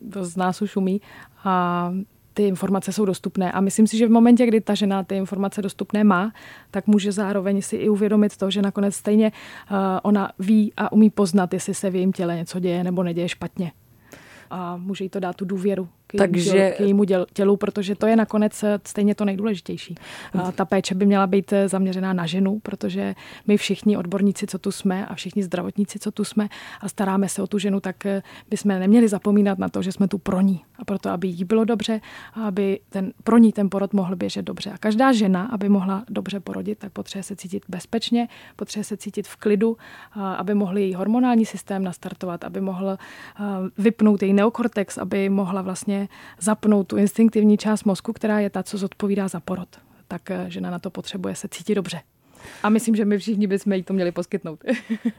dost 0.00 0.28
z 0.28 0.36
nás 0.36 0.62
už 0.62 0.76
umí. 0.76 1.00
A 1.44 1.92
ty 2.36 2.46
informace 2.46 2.92
jsou 2.92 3.04
dostupné. 3.04 3.52
A 3.52 3.60
myslím 3.60 3.86
si, 3.86 3.96
že 3.96 4.06
v 4.06 4.10
momentě, 4.10 4.46
kdy 4.46 4.60
ta 4.60 4.74
žena 4.74 5.02
ty 5.02 5.16
informace 5.16 5.62
dostupné 5.62 6.04
má, 6.04 6.32
tak 6.70 6.86
může 6.86 7.12
zároveň 7.12 7.62
si 7.62 7.76
i 7.76 7.88
uvědomit 7.88 8.36
to, 8.36 8.50
že 8.50 8.62
nakonec 8.62 8.94
stejně 8.94 9.32
uh, 9.70 9.76
ona 10.02 10.30
ví 10.38 10.72
a 10.76 10.92
umí 10.92 11.10
poznat, 11.10 11.54
jestli 11.54 11.74
se 11.74 11.90
v 11.90 11.94
jejím 11.94 12.12
těle 12.12 12.36
něco 12.36 12.60
děje 12.60 12.84
nebo 12.84 13.02
neděje 13.02 13.28
špatně 13.28 13.72
a 14.50 14.76
může 14.76 15.04
jí 15.04 15.10
to 15.10 15.20
dát 15.20 15.36
tu 15.36 15.44
důvěru 15.44 15.88
k 16.06 16.16
Takže... 16.18 16.50
tělu, 16.50 16.72
k 16.76 16.80
jejímu 16.80 17.04
tělu, 17.32 17.56
protože 17.56 17.94
to 17.94 18.06
je 18.06 18.16
nakonec 18.16 18.62
eh, 18.62 18.78
stejně 18.84 19.14
to 19.14 19.24
nejdůležitější. 19.24 19.94
Ta 20.54 20.64
péče 20.64 20.94
by 20.94 21.06
měla 21.06 21.26
být 21.26 21.52
eh, 21.52 21.68
zaměřená 21.68 22.12
na 22.12 22.26
ženu, 22.26 22.58
protože 22.62 23.14
my 23.46 23.56
všichni 23.56 23.96
odborníci, 23.96 24.46
co 24.46 24.58
tu 24.58 24.72
jsme 24.72 25.06
a 25.06 25.14
všichni 25.14 25.42
zdravotníci, 25.42 25.98
co 25.98 26.10
tu 26.10 26.24
jsme 26.24 26.48
a 26.80 26.88
staráme 26.88 27.28
se 27.28 27.42
o 27.42 27.46
tu 27.46 27.58
ženu, 27.58 27.80
tak 27.80 28.06
eh, 28.06 28.22
bychom 28.50 28.68
neměli 28.68 29.08
zapomínat 29.08 29.58
na 29.58 29.68
to, 29.68 29.82
že 29.82 29.92
jsme 29.92 30.08
tu 30.08 30.18
pro 30.18 30.40
ní. 30.40 30.64
A 30.78 30.84
proto, 30.84 31.10
aby 31.10 31.28
jí 31.28 31.44
bylo 31.44 31.64
dobře 31.64 32.00
a 32.34 32.46
aby 32.46 32.80
ten, 32.88 33.12
pro 33.24 33.38
ní 33.38 33.52
ten 33.52 33.70
porod 33.70 33.92
mohl 33.92 34.16
běžet 34.16 34.42
dobře. 34.42 34.70
A 34.70 34.78
každá 34.78 35.12
žena, 35.12 35.48
aby 35.52 35.68
mohla 35.68 36.04
dobře 36.08 36.40
porodit, 36.40 36.78
tak 36.78 36.92
potřebuje 36.92 37.22
se 37.22 37.36
cítit 37.36 37.62
bezpečně, 37.68 38.28
potřebuje 38.56 38.84
se 38.84 38.96
cítit 38.96 39.28
v 39.28 39.36
klidu, 39.36 39.76
aby 40.36 40.54
mohl 40.54 40.78
její 40.78 40.94
hormonální 40.94 41.46
systém 41.46 41.84
nastartovat, 41.84 42.44
aby 42.44 42.60
mohl 42.60 42.98
vypnout 43.78 44.22
její 44.22 44.32
neokortex, 44.32 44.98
aby 44.98 45.28
mohla 45.28 45.62
vlastně 45.62 45.95
zapnout 46.40 46.86
tu 46.86 46.96
instinktivní 46.96 47.58
část 47.58 47.84
mozku, 47.84 48.12
která 48.12 48.40
je 48.40 48.50
ta, 48.50 48.62
co 48.62 48.78
zodpovídá 48.78 49.28
za 49.28 49.40
porod. 49.40 49.68
Tak 50.08 50.30
eh, 50.30 50.44
žena 50.48 50.70
na 50.70 50.78
to 50.78 50.90
potřebuje 50.90 51.34
se 51.34 51.48
cítit 51.48 51.74
dobře. 51.74 52.00
A 52.62 52.68
myslím, 52.68 52.96
že 52.96 53.04
my 53.04 53.18
všichni 53.18 53.46
bychom 53.46 53.72
jí 53.72 53.82
to 53.82 53.92
měli 53.92 54.12
poskytnout. 54.12 54.64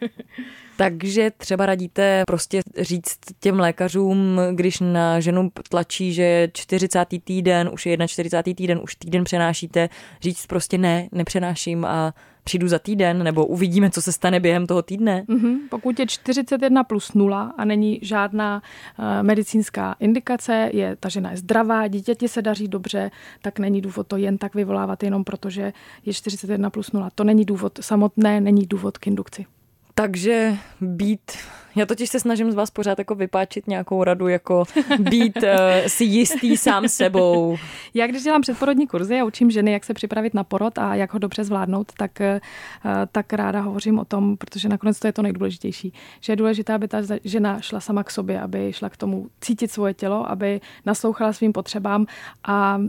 Takže 0.77 1.31
třeba 1.38 1.65
radíte 1.65 2.24
prostě 2.27 2.62
říct 2.77 3.19
těm 3.39 3.60
lékařům, 3.60 4.39
když 4.51 4.79
na 4.79 5.19
ženu 5.19 5.51
tlačí, 5.69 6.13
že 6.13 6.50
40. 6.53 7.05
týden, 7.24 7.69
už 7.74 7.86
je 7.86 7.98
41. 8.07 8.53
týden, 8.53 8.79
už 8.84 8.96
týden 8.96 9.24
přenášíte, 9.24 9.89
říct 10.22 10.46
prostě 10.48 10.77
ne, 10.77 11.10
nepřenáším 11.12 11.86
a 11.86 12.13
přijdu 12.48 12.68
za 12.68 12.80
týden, 12.80 13.24
nebo 13.24 13.46
uvidíme, 13.46 13.89
co 13.89 14.01
se 14.01 14.12
stane 14.12 14.39
během 14.39 14.68
toho 14.68 14.82
týdne? 14.82 15.25
Mm-hmm. 15.27 15.56
Pokud 15.70 16.00
je 16.00 16.08
41 16.08 16.84
plus 16.84 17.13
0 17.13 17.54
a 17.58 17.66
není 17.66 18.00
žádná 18.01 18.62
uh, 18.62 19.06
medicínská 19.22 19.96
indikace, 20.00 20.70
je 20.74 20.96
ta 20.96 21.10
žena 21.10 21.32
je 21.32 21.38
zdravá, 21.38 21.88
dítěti 21.88 22.27
se 22.27 22.42
daří 22.42 22.68
dobře, 22.68 23.12
tak 23.42 23.60
není 23.60 23.82
důvod 23.82 24.08
to 24.08 24.18
jen 24.18 24.38
tak 24.38 24.56
vyvolávat, 24.56 25.04
jenom 25.04 25.24
protože 25.24 25.74
je 26.06 26.13
41 26.13 26.70
plus 26.70 26.92
0. 26.92 27.10
To 27.16 27.24
není 27.24 27.46
důvod 27.46 27.80
samotné, 27.82 28.42
není 28.42 28.66
důvod 28.66 28.98
k 28.98 29.08
indukci. 29.08 29.46
Takže 29.94 30.56
být, 30.82 31.32
já 31.77 31.86
totiž 31.86 32.10
se 32.10 32.19
snažím 32.19 32.51
z 32.51 32.55
vás 32.55 32.72
pořád 32.72 33.00
jako 33.00 33.15
vypáčit 33.15 33.67
nějakou 33.67 34.03
radu, 34.03 34.27
jako 34.27 34.63
být 35.00 35.38
uh, 35.38 35.50
si 35.88 36.03
jistý 36.03 36.57
sám 36.57 36.88
sebou. 36.88 37.57
Já 37.93 38.07
když 38.07 38.24
dělám 38.24 38.41
předporodní 38.41 38.88
kurzy 38.88 39.19
a 39.19 39.25
učím 39.25 39.51
ženy, 39.51 39.72
jak 39.72 39.84
se 39.84 39.93
připravit 39.93 40.34
na 40.34 40.43
porod 40.43 40.77
a 40.77 40.96
jak 40.96 41.13
ho 41.13 41.19
dobře 41.19 41.43
zvládnout, 41.43 41.91
tak, 41.98 42.12
uh, 42.19 42.91
tak 43.12 43.34
ráda 43.34 43.62
hovořím 43.62 44.00
o 44.00 44.05
tom, 44.05 44.38
protože 44.38 44.69
nakonec 44.69 45.00
to 45.00 45.07
je 45.07 45.13
to 45.13 45.22
nejdůležitější. 45.22 45.93
Že 46.22 46.34
je 46.34 46.38
důležité, 46.38 46.74
aby 46.74 46.88
ta 46.88 46.98
žena 47.24 47.62
šla 47.62 47.79
sama 47.79 48.03
k 48.03 48.12
sobě, 48.12 48.41
aby 48.41 48.74
šla 48.74 48.89
k 48.89 48.98
tomu 48.98 49.27
cítit 49.41 49.72
svoje 49.72 49.93
tělo, 49.93 50.31
aby 50.31 50.62
naslouchala 50.86 51.34
svým 51.34 51.53
potřebám 51.53 52.05
a 52.48 52.81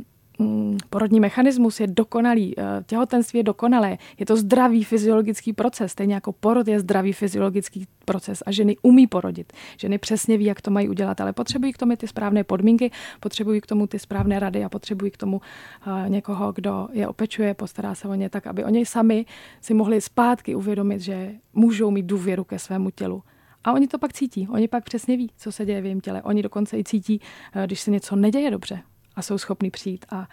porodní 0.91 1.21
mechanismus 1.21 1.81
je 1.81 1.87
dokonalý, 1.87 2.55
eh, 2.59 2.63
těhotenství 2.87 3.39
je 3.39 3.43
dokonalé, 3.43 3.99
je 4.19 4.27
to 4.27 4.37
zdravý 4.37 4.85
fyziologický 4.85 5.53
proces, 5.53 5.93
stejně 5.93 6.15
jako 6.15 6.33
porod 6.33 6.69
je 6.69 6.81
zdravý 6.81 7.13
fyziologický 7.13 7.87
proces 8.05 8.43
a 8.47 8.51
ženy 8.51 8.77
umí 8.83 9.07
porodit. 9.07 9.53
Ženy 9.77 9.99
přesně 9.99 10.39
ví, 10.39 10.45
jak 10.45 10.61
to 10.61 10.71
mají 10.71 10.89
udělat, 10.89 11.21
ale 11.21 11.33
potřebují 11.33 11.73
k 11.73 11.79
tomu 11.79 11.97
ty 11.97 12.09
správné 12.09 12.45
podmínky, 12.45 12.91
potřebují 13.21 13.61
k 13.61 13.67
tomu 13.67 13.87
ty 13.87 13.99
správné 13.99 14.39
rady 14.39 14.65
a 14.65 14.69
potřebují 14.69 15.11
k 15.11 15.17
tomu 15.17 15.37
uh, 15.37 16.09
někoho, 16.09 16.53
kdo 16.53 16.89
je 16.93 17.09
opečuje, 17.09 17.55
postará 17.55 17.95
se 17.95 18.09
o 18.09 18.15
ně 18.15 18.31
tak, 18.31 18.47
aby 18.47 18.65
oni 18.65 18.87
sami 18.87 19.27
si 19.61 19.75
mohli 19.75 20.01
zpátky 20.01 20.55
uvědomit, 20.55 21.01
že 21.01 21.33
můžou 21.55 21.91
mít 21.91 22.07
důvěru 22.07 22.45
ke 22.45 22.59
svému 22.59 22.91
tělu. 22.91 23.23
A 23.65 23.73
oni 23.73 23.89
to 23.89 23.99
pak 23.99 24.13
cítí. 24.13 24.49
Oni 24.51 24.69
pak 24.69 24.85
přesně 24.85 25.17
ví, 25.17 25.31
co 25.37 25.53
se 25.53 25.67
děje 25.67 25.81
v 25.81 25.85
jejím 25.85 26.01
těle. 26.01 26.23
Oni 26.23 26.43
dokonce 26.43 26.79
i 26.79 26.85
cítí, 26.85 27.21
eh, 27.55 27.67
když 27.67 27.81
se 27.81 27.91
něco 27.91 28.17
neděje 28.17 28.51
dobře 28.51 28.83
a 29.19 29.23
jsou 29.23 29.39
schopni 29.39 29.71
přijít 29.71 30.07
a 30.11 30.29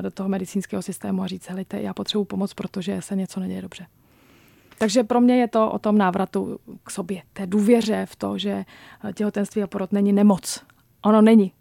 do 0.00 0.10
toho 0.10 0.28
medicínského 0.28 0.82
systému 0.82 1.22
a 1.22 1.26
říct, 1.26 1.48
helejte, 1.48 1.82
já 1.82 1.94
potřebuji 1.94 2.24
pomoc, 2.24 2.54
protože 2.54 3.02
se 3.02 3.16
něco 3.16 3.40
neděje 3.40 3.62
dobře. 3.62 3.86
Takže 4.78 5.04
pro 5.04 5.20
mě 5.20 5.40
je 5.40 5.48
to 5.48 5.70
o 5.70 5.78
tom 5.78 5.98
návratu 5.98 6.58
k 6.84 6.90
sobě, 6.90 7.22
té 7.32 7.46
důvěře 7.46 8.06
v 8.06 8.16
to, 8.16 8.38
že 8.38 8.64
těhotenství 9.14 9.62
a 9.62 9.66
porod 9.66 9.92
není 9.92 10.12
nemoc. 10.12 10.64
Ono 11.02 11.22
není, 11.22 11.52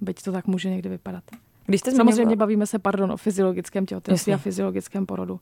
byť 0.00 0.22
to 0.22 0.32
tak 0.32 0.46
může 0.46 0.70
někdy 0.70 0.88
vypadat. 0.88 1.24
Když 1.66 1.80
jste. 1.80 1.92
Samozřejmě 1.92 2.36
bavíme 2.36 2.66
se, 2.66 2.78
pardon, 2.78 3.12
o 3.12 3.16
fyziologickém 3.16 3.86
těhotenství 3.86 4.30
Jasně. 4.30 4.40
a 4.40 4.44
fyziologickém 4.44 5.06
porodu. 5.06 5.40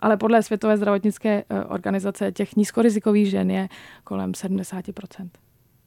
Ale 0.00 0.16
podle 0.16 0.42
Světové 0.42 0.76
zdravotnické 0.76 1.44
eh, 1.50 1.64
organizace 1.64 2.32
těch 2.32 2.56
nízkorizikových 2.56 3.30
žen 3.30 3.50
je 3.50 3.68
kolem 4.04 4.32
70%. 4.32 5.28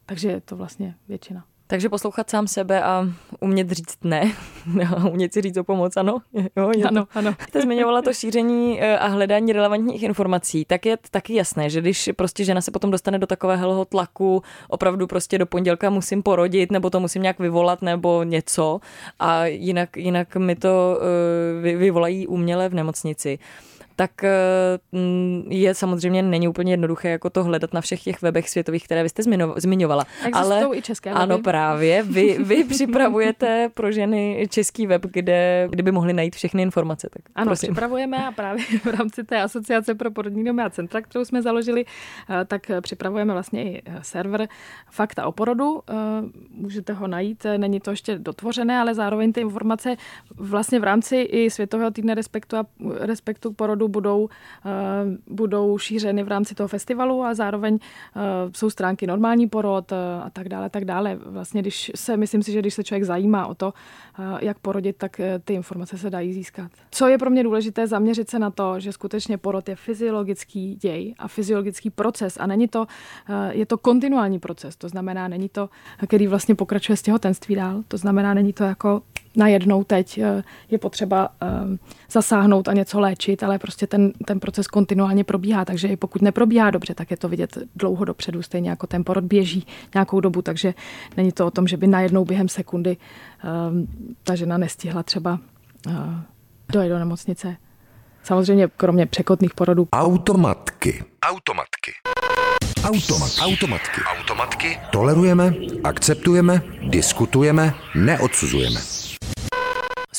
Takže 0.06 0.28
je 0.28 0.40
to 0.40 0.56
vlastně 0.56 0.94
většina. 1.08 1.44
Takže 1.70 1.88
poslouchat 1.88 2.30
sám 2.30 2.48
sebe 2.48 2.82
a 2.82 3.06
umět 3.40 3.70
říct 3.70 3.98
ne, 4.04 4.32
a 4.96 5.08
umět 5.08 5.32
si 5.32 5.40
říct 5.40 5.56
o 5.56 5.64
pomoc, 5.64 5.96
ano? 5.96 6.18
Jo, 6.56 6.70
je 6.76 6.84
ano, 6.84 7.06
ano. 7.14 7.34
Jste 7.48 7.62
zmiňovala 7.62 8.02
to 8.02 8.12
šíření 8.12 8.82
eh, 8.82 8.98
a 8.98 9.06
hledání 9.06 9.52
relevantních 9.52 10.02
informací. 10.02 10.64
Tak 10.64 10.86
je 10.86 10.98
taky 11.10 11.34
jasné, 11.34 11.70
že 11.70 11.80
když 11.80 12.10
prostě 12.16 12.44
žena 12.44 12.60
se 12.60 12.70
potom 12.70 12.90
dostane 12.90 13.18
do 13.18 13.26
takového 13.26 13.84
tlaku, 13.84 14.42
opravdu 14.68 15.06
prostě 15.06 15.38
do 15.38 15.46
pondělka 15.46 15.90
musím 15.90 16.22
porodit, 16.22 16.72
nebo 16.72 16.90
to 16.90 17.00
musím 17.00 17.22
nějak 17.22 17.38
vyvolat, 17.38 17.82
nebo 17.82 18.22
něco, 18.22 18.80
a 19.18 19.46
jinak, 19.46 19.96
jinak 19.96 20.36
mi 20.36 20.56
to 20.56 20.98
uh, 20.98 21.78
vyvolají 21.78 22.26
uměle 22.26 22.68
v 22.68 22.74
nemocnici, 22.74 23.38
tak 24.00 24.24
eh, 24.24 24.30
mm, 24.92 25.44
je 25.48 25.74
samozřejmě 25.74 26.22
není 26.22 26.48
úplně 26.48 26.72
jednoduché 26.72 27.08
jako 27.08 27.30
to 27.30 27.44
hledat 27.44 27.72
na 27.72 27.80
všech 27.80 28.02
těch 28.02 28.22
webech 28.22 28.50
světových, 28.50 28.84
které 28.84 29.02
vy 29.02 29.08
jste 29.08 29.22
zmiňovala. 29.56 30.04
Existují 30.24 30.34
ale 30.34 30.76
i 30.76 30.82
české 30.82 31.10
weby. 31.10 31.22
Ano, 31.22 31.38
právě. 31.38 32.02
Vy, 32.02 32.38
vy 32.44 32.64
připravujete 32.64 33.70
pro 33.74 33.92
ženy 33.92 34.46
český 34.50 34.86
web, 34.86 35.06
kde, 35.06 35.68
kde 35.70 35.82
by 35.82 35.92
mohly 35.92 36.12
najít 36.12 36.36
všechny 36.36 36.62
informace. 36.62 37.08
Tak 37.12 37.22
ano, 37.34 37.46
prosím. 37.46 37.66
připravujeme 37.66 38.26
a 38.26 38.32
právě 38.32 38.64
v 38.84 38.86
rámci 38.86 39.24
té 39.24 39.42
asociace 39.42 39.94
pro 39.94 40.10
porodní 40.10 40.44
domy 40.44 40.62
a 40.62 40.70
centra, 40.70 41.00
kterou 41.00 41.24
jsme 41.24 41.42
založili, 41.42 41.84
eh, 41.84 42.44
tak 42.44 42.70
připravujeme 42.80 43.32
vlastně 43.32 43.72
i 43.72 43.82
eh, 43.86 43.98
server 44.02 44.48
Fakta 44.90 45.26
o 45.26 45.32
porodu. 45.32 45.80
Můžete 46.50 46.92
ho 46.92 47.06
najít, 47.06 47.46
není 47.56 47.80
to 47.80 47.90
ještě 47.90 48.18
dotvořené, 48.18 48.78
ale 48.78 48.94
zároveň 48.94 49.32
ty 49.32 49.40
informace 49.40 49.96
vlastně 50.34 50.80
v 50.80 50.84
rámci 50.84 51.16
i 51.16 51.50
Světového 51.50 51.90
týdne 51.90 52.14
respektu 52.14 52.56
a 52.56 52.66
respektu 53.00 53.52
k 53.52 53.56
porodu 53.56 53.89
budou, 53.90 54.28
eh, 54.66 54.70
budou 55.26 55.78
šířeny 55.78 56.22
v 56.22 56.28
rámci 56.28 56.54
toho 56.54 56.68
festivalu 56.68 57.22
a 57.22 57.34
zároveň 57.34 57.78
eh, 58.16 58.20
jsou 58.54 58.70
stránky 58.70 59.06
normální 59.06 59.48
porod 59.48 59.92
eh, 59.92 59.96
a 60.22 60.30
tak 60.30 60.48
dále, 60.48 60.70
tak 60.70 60.84
dále. 60.84 61.18
Vlastně, 61.26 61.62
když 61.62 61.92
se, 61.94 62.16
myslím 62.16 62.42
si, 62.42 62.52
že 62.52 62.58
když 62.58 62.74
se 62.74 62.84
člověk 62.84 63.04
zajímá 63.04 63.46
o 63.46 63.54
to, 63.54 63.72
jak 64.40 64.58
porodit, 64.58 64.96
tak 64.96 65.20
ty 65.44 65.54
informace 65.54 65.98
se 65.98 66.10
dají 66.10 66.32
získat. 66.32 66.70
Co 66.90 67.08
je 67.08 67.18
pro 67.18 67.30
mě 67.30 67.42
důležité, 67.42 67.86
zaměřit 67.86 68.30
se 68.30 68.38
na 68.38 68.50
to, 68.50 68.80
že 68.80 68.92
skutečně 68.92 69.38
porod 69.38 69.68
je 69.68 69.76
fyziologický 69.76 70.74
děj 70.74 71.14
a 71.18 71.28
fyziologický 71.28 71.90
proces 71.90 72.36
a 72.40 72.46
není 72.46 72.68
to, 72.68 72.86
je 73.50 73.66
to 73.66 73.78
kontinuální 73.78 74.38
proces, 74.38 74.76
to 74.76 74.88
znamená, 74.88 75.28
není 75.28 75.48
to, 75.48 75.68
který 76.06 76.26
vlastně 76.26 76.54
pokračuje 76.54 76.96
z 76.96 77.02
těhotenství 77.02 77.54
dál, 77.54 77.82
to 77.88 77.96
znamená, 77.96 78.34
není 78.34 78.52
to 78.52 78.64
jako 78.64 79.02
najednou 79.36 79.84
teď 79.84 80.18
eh, 80.18 80.42
je 80.70 80.78
potřeba 80.78 81.28
eh, 81.42 81.46
zasáhnout 82.10 82.68
a 82.68 82.72
něco 82.72 83.00
léčit, 83.00 83.42
ale 83.42 83.58
prostě 83.58 83.86
ten, 83.86 84.12
ten 84.26 84.40
proces 84.40 84.66
kontinuálně 84.66 85.24
probíhá, 85.24 85.64
takže 85.64 85.88
i 85.88 85.96
pokud 85.96 86.22
neprobíhá 86.22 86.70
dobře, 86.70 86.94
tak 86.94 87.10
je 87.10 87.16
to 87.16 87.28
vidět 87.28 87.58
dlouho 87.76 88.04
dopředu, 88.04 88.42
stejně 88.42 88.70
jako 88.70 88.86
ten 88.86 89.04
porod 89.04 89.24
běží 89.24 89.66
nějakou 89.94 90.20
dobu, 90.20 90.42
takže 90.42 90.74
není 91.16 91.32
to 91.32 91.46
o 91.46 91.50
tom, 91.50 91.66
že 91.66 91.76
by 91.76 91.86
najednou 91.86 92.24
během 92.24 92.48
sekundy 92.48 92.96
eh, 92.96 93.46
ta 94.22 94.34
žena 94.34 94.58
nestihla 94.58 95.02
třeba 95.02 95.38
dojít 96.72 96.88
do 96.88 96.98
nemocnice. 96.98 97.56
Samozřejmě 98.22 98.68
kromě 98.76 99.06
překotných 99.06 99.54
porodů. 99.54 99.88
Automatky. 99.92 101.04
Automatky. 101.22 101.92
Automat. 102.84 103.30
Automatky. 103.40 104.00
Automatky. 104.18 104.78
Tolerujeme, 104.92 105.54
akceptujeme, 105.84 106.62
diskutujeme, 106.88 107.74
neodsuzujeme. 107.94 108.80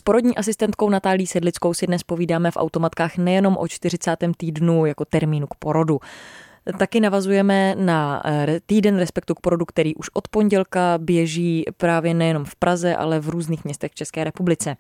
S 0.01 0.03
porodní 0.03 0.38
asistentkou 0.38 0.89
Natálí 0.89 1.27
Sedlickou 1.27 1.74
si 1.74 1.88
dnes 1.88 2.03
povídáme 2.03 2.51
v 2.51 2.58
automatkách 2.58 3.17
nejenom 3.17 3.58
o 3.58 3.67
40. 3.67 4.17
týdnu 4.38 4.86
jako 4.86 5.05
termínu 5.05 5.48
k 5.48 5.55
porodu. 5.55 6.00
Taky 6.77 7.00
navazujeme 7.00 7.75
na 7.75 8.22
eh, 8.25 8.60
týden 8.65 8.98
respektu 8.98 9.36
k 9.36 9.39
porodu, 9.39 9.65
který 9.65 9.96
už 9.96 10.10
od 10.13 10.27
pondělka 10.27 10.98
běží 10.98 11.65
právě 11.77 12.13
nejenom 12.13 12.46
v 12.46 12.56
Praze, 12.56 12.96
ale 12.96 13.20
v 13.20 13.30
různých 13.30 13.63
městech 13.63 13.91
v 13.91 13.96
České 13.96 14.24
republice. 14.24 14.77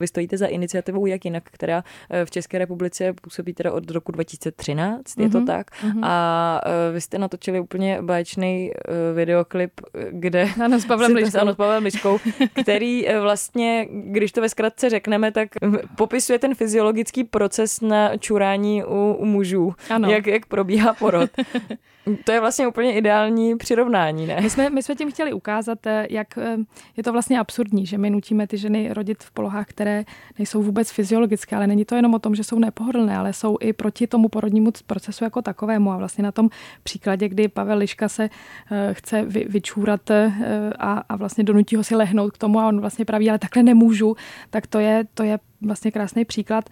Vy 0.00 0.06
stojíte 0.06 0.36
za 0.38 0.46
iniciativou 0.46 1.06
Jak 1.06 1.24
jinak, 1.24 1.42
která 1.52 1.84
eh, 2.10 2.24
v 2.24 2.30
České 2.30 2.58
republice 2.58 3.12
působí 3.12 3.54
teda 3.54 3.72
od 3.72 3.90
roku 3.90 4.12
2013, 4.12 5.02
mm-hmm. 5.02 5.22
je 5.22 5.28
to 5.28 5.38
mhm, 5.38 5.46
tak? 5.46 5.66
Mm-hmm. 5.70 6.00
A 6.02 6.60
eh, 6.66 6.92
vy 6.92 7.00
jste 7.00 7.18
natočili 7.18 7.60
úplně 7.60 7.98
báječný 8.02 8.70
videoklip, 9.14 9.72
kde... 10.10 10.48
Ano, 10.64 10.80
s 10.80 10.86
Pavlem 10.86 11.12
Liškou. 11.14 11.38
Ano, 11.38 11.52
s 11.52 11.56
Pavlem 11.56 11.84
Liškou, 11.84 12.18
který 12.62 13.06
vlastně, 13.20 13.88
když 13.90 14.32
to 14.32 14.40
ve 14.40 14.48
zkratce 14.48 14.90
řekneme, 14.90 15.32
tak 15.32 15.48
popisuje 15.96 16.38
ten 16.38 16.54
fyziologický 16.54 17.24
proces 17.24 17.80
na 17.80 18.16
čurání 18.16 18.84
u, 18.84 19.16
u 19.18 19.24
mužů. 19.24 19.74
Ano. 19.90 20.10
Jak, 20.10 20.26
jak 20.26 20.46
probíhá 20.46 20.94
porod 20.94 21.21
growth 21.26 21.78
To 22.24 22.32
je 22.32 22.40
vlastně 22.40 22.66
úplně 22.66 22.94
ideální 22.94 23.56
přirovnání, 23.56 24.26
ne? 24.26 24.40
My 24.40 24.50
jsme, 24.50 24.70
my 24.70 24.82
jsme 24.82 24.94
tím 24.94 25.10
chtěli 25.10 25.32
ukázat, 25.32 25.86
eh, 25.86 26.06
jak 26.10 26.38
eh, 26.38 26.56
je 26.96 27.02
to 27.02 27.12
vlastně 27.12 27.38
absurdní, 27.38 27.86
že 27.86 27.98
my 27.98 28.10
nutíme 28.10 28.46
ty 28.46 28.58
ženy 28.58 28.92
rodit 28.92 29.22
v 29.22 29.30
polohách, 29.30 29.66
které 29.66 30.04
nejsou 30.38 30.62
vůbec 30.62 30.90
fyziologické, 30.90 31.56
ale 31.56 31.66
není 31.66 31.84
to 31.84 31.94
jenom 31.94 32.14
o 32.14 32.18
tom, 32.18 32.34
že 32.34 32.44
jsou 32.44 32.58
nepohodlné, 32.58 33.16
ale 33.16 33.32
jsou 33.32 33.56
i 33.60 33.72
proti 33.72 34.06
tomu 34.06 34.28
porodnímu 34.28 34.72
procesu 34.86 35.24
jako 35.24 35.42
takovému. 35.42 35.92
A 35.92 35.96
vlastně 35.96 36.24
na 36.24 36.32
tom 36.32 36.48
příkladě, 36.82 37.28
kdy 37.28 37.48
Pavel 37.48 37.78
Liška 37.78 38.08
se 38.08 38.30
eh, 38.70 38.94
chce 38.94 39.22
vy, 39.22 39.46
vyčůrat 39.48 40.10
a, 40.78 40.92
a 41.08 41.16
vlastně 41.16 41.44
donutí 41.44 41.76
ho 41.76 41.84
si 41.84 41.96
lehnout 41.96 42.32
k 42.32 42.38
tomu 42.38 42.60
a 42.60 42.68
on 42.68 42.80
vlastně 42.80 43.04
praví, 43.04 43.30
ale 43.30 43.38
takhle 43.38 43.62
nemůžu, 43.62 44.16
tak 44.50 44.66
to 44.66 44.78
je, 44.78 45.04
to 45.14 45.22
je 45.22 45.38
vlastně 45.60 45.90
krásný 45.90 46.24
příklad 46.24 46.70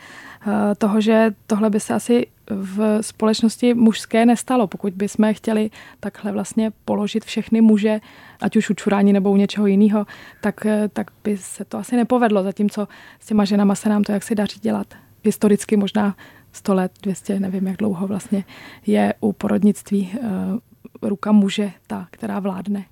toho, 0.78 1.00
že 1.00 1.34
tohle 1.46 1.70
by 1.70 1.80
se 1.80 1.94
asi 1.94 2.26
v 2.50 3.02
společnosti 3.02 3.75
mužské 3.75 4.26
nestalo. 4.26 4.66
Pokud 4.66 4.94
bychom 5.21 5.35
chtěli 5.35 5.71
takhle 6.00 6.33
vlastně 6.33 6.73
položit 6.85 7.25
všechny 7.25 7.61
muže, 7.61 8.00
ať 8.41 8.57
už 8.57 8.71
u 8.71 8.75
čurání 8.75 9.12
nebo 9.12 9.31
u 9.31 9.37
něčeho 9.37 9.67
jiného, 9.67 10.07
tak, 10.41 10.67
tak 10.93 11.11
by 11.25 11.37
se 11.37 11.65
to 11.65 11.79
asi 11.79 11.97
nepovedlo. 11.97 12.43
Zatímco 12.43 12.89
s 13.21 13.27
těma 13.27 13.45
ženama 13.45 13.75
se 13.75 13.89
nám 13.89 14.03
to 14.03 14.12
jak 14.12 14.23
si 14.23 14.35
daří 14.35 14.61
dělat. 14.61 14.95
Historicky 15.25 15.77
možná 15.77 16.17
100 16.53 16.75
let, 16.75 16.93
200, 17.03 17.41
nevím 17.41 17.67
jak 17.67 17.77
dlouho 17.77 18.07
vlastně 18.07 18.45
je 18.87 19.15
u 19.21 19.33
porodnictví 19.33 20.11
uh, 20.12 21.09
ruka 21.09 21.33
muže 21.33 21.73
ta, 21.87 22.09
která 22.11 22.41
vládne. 22.41 22.85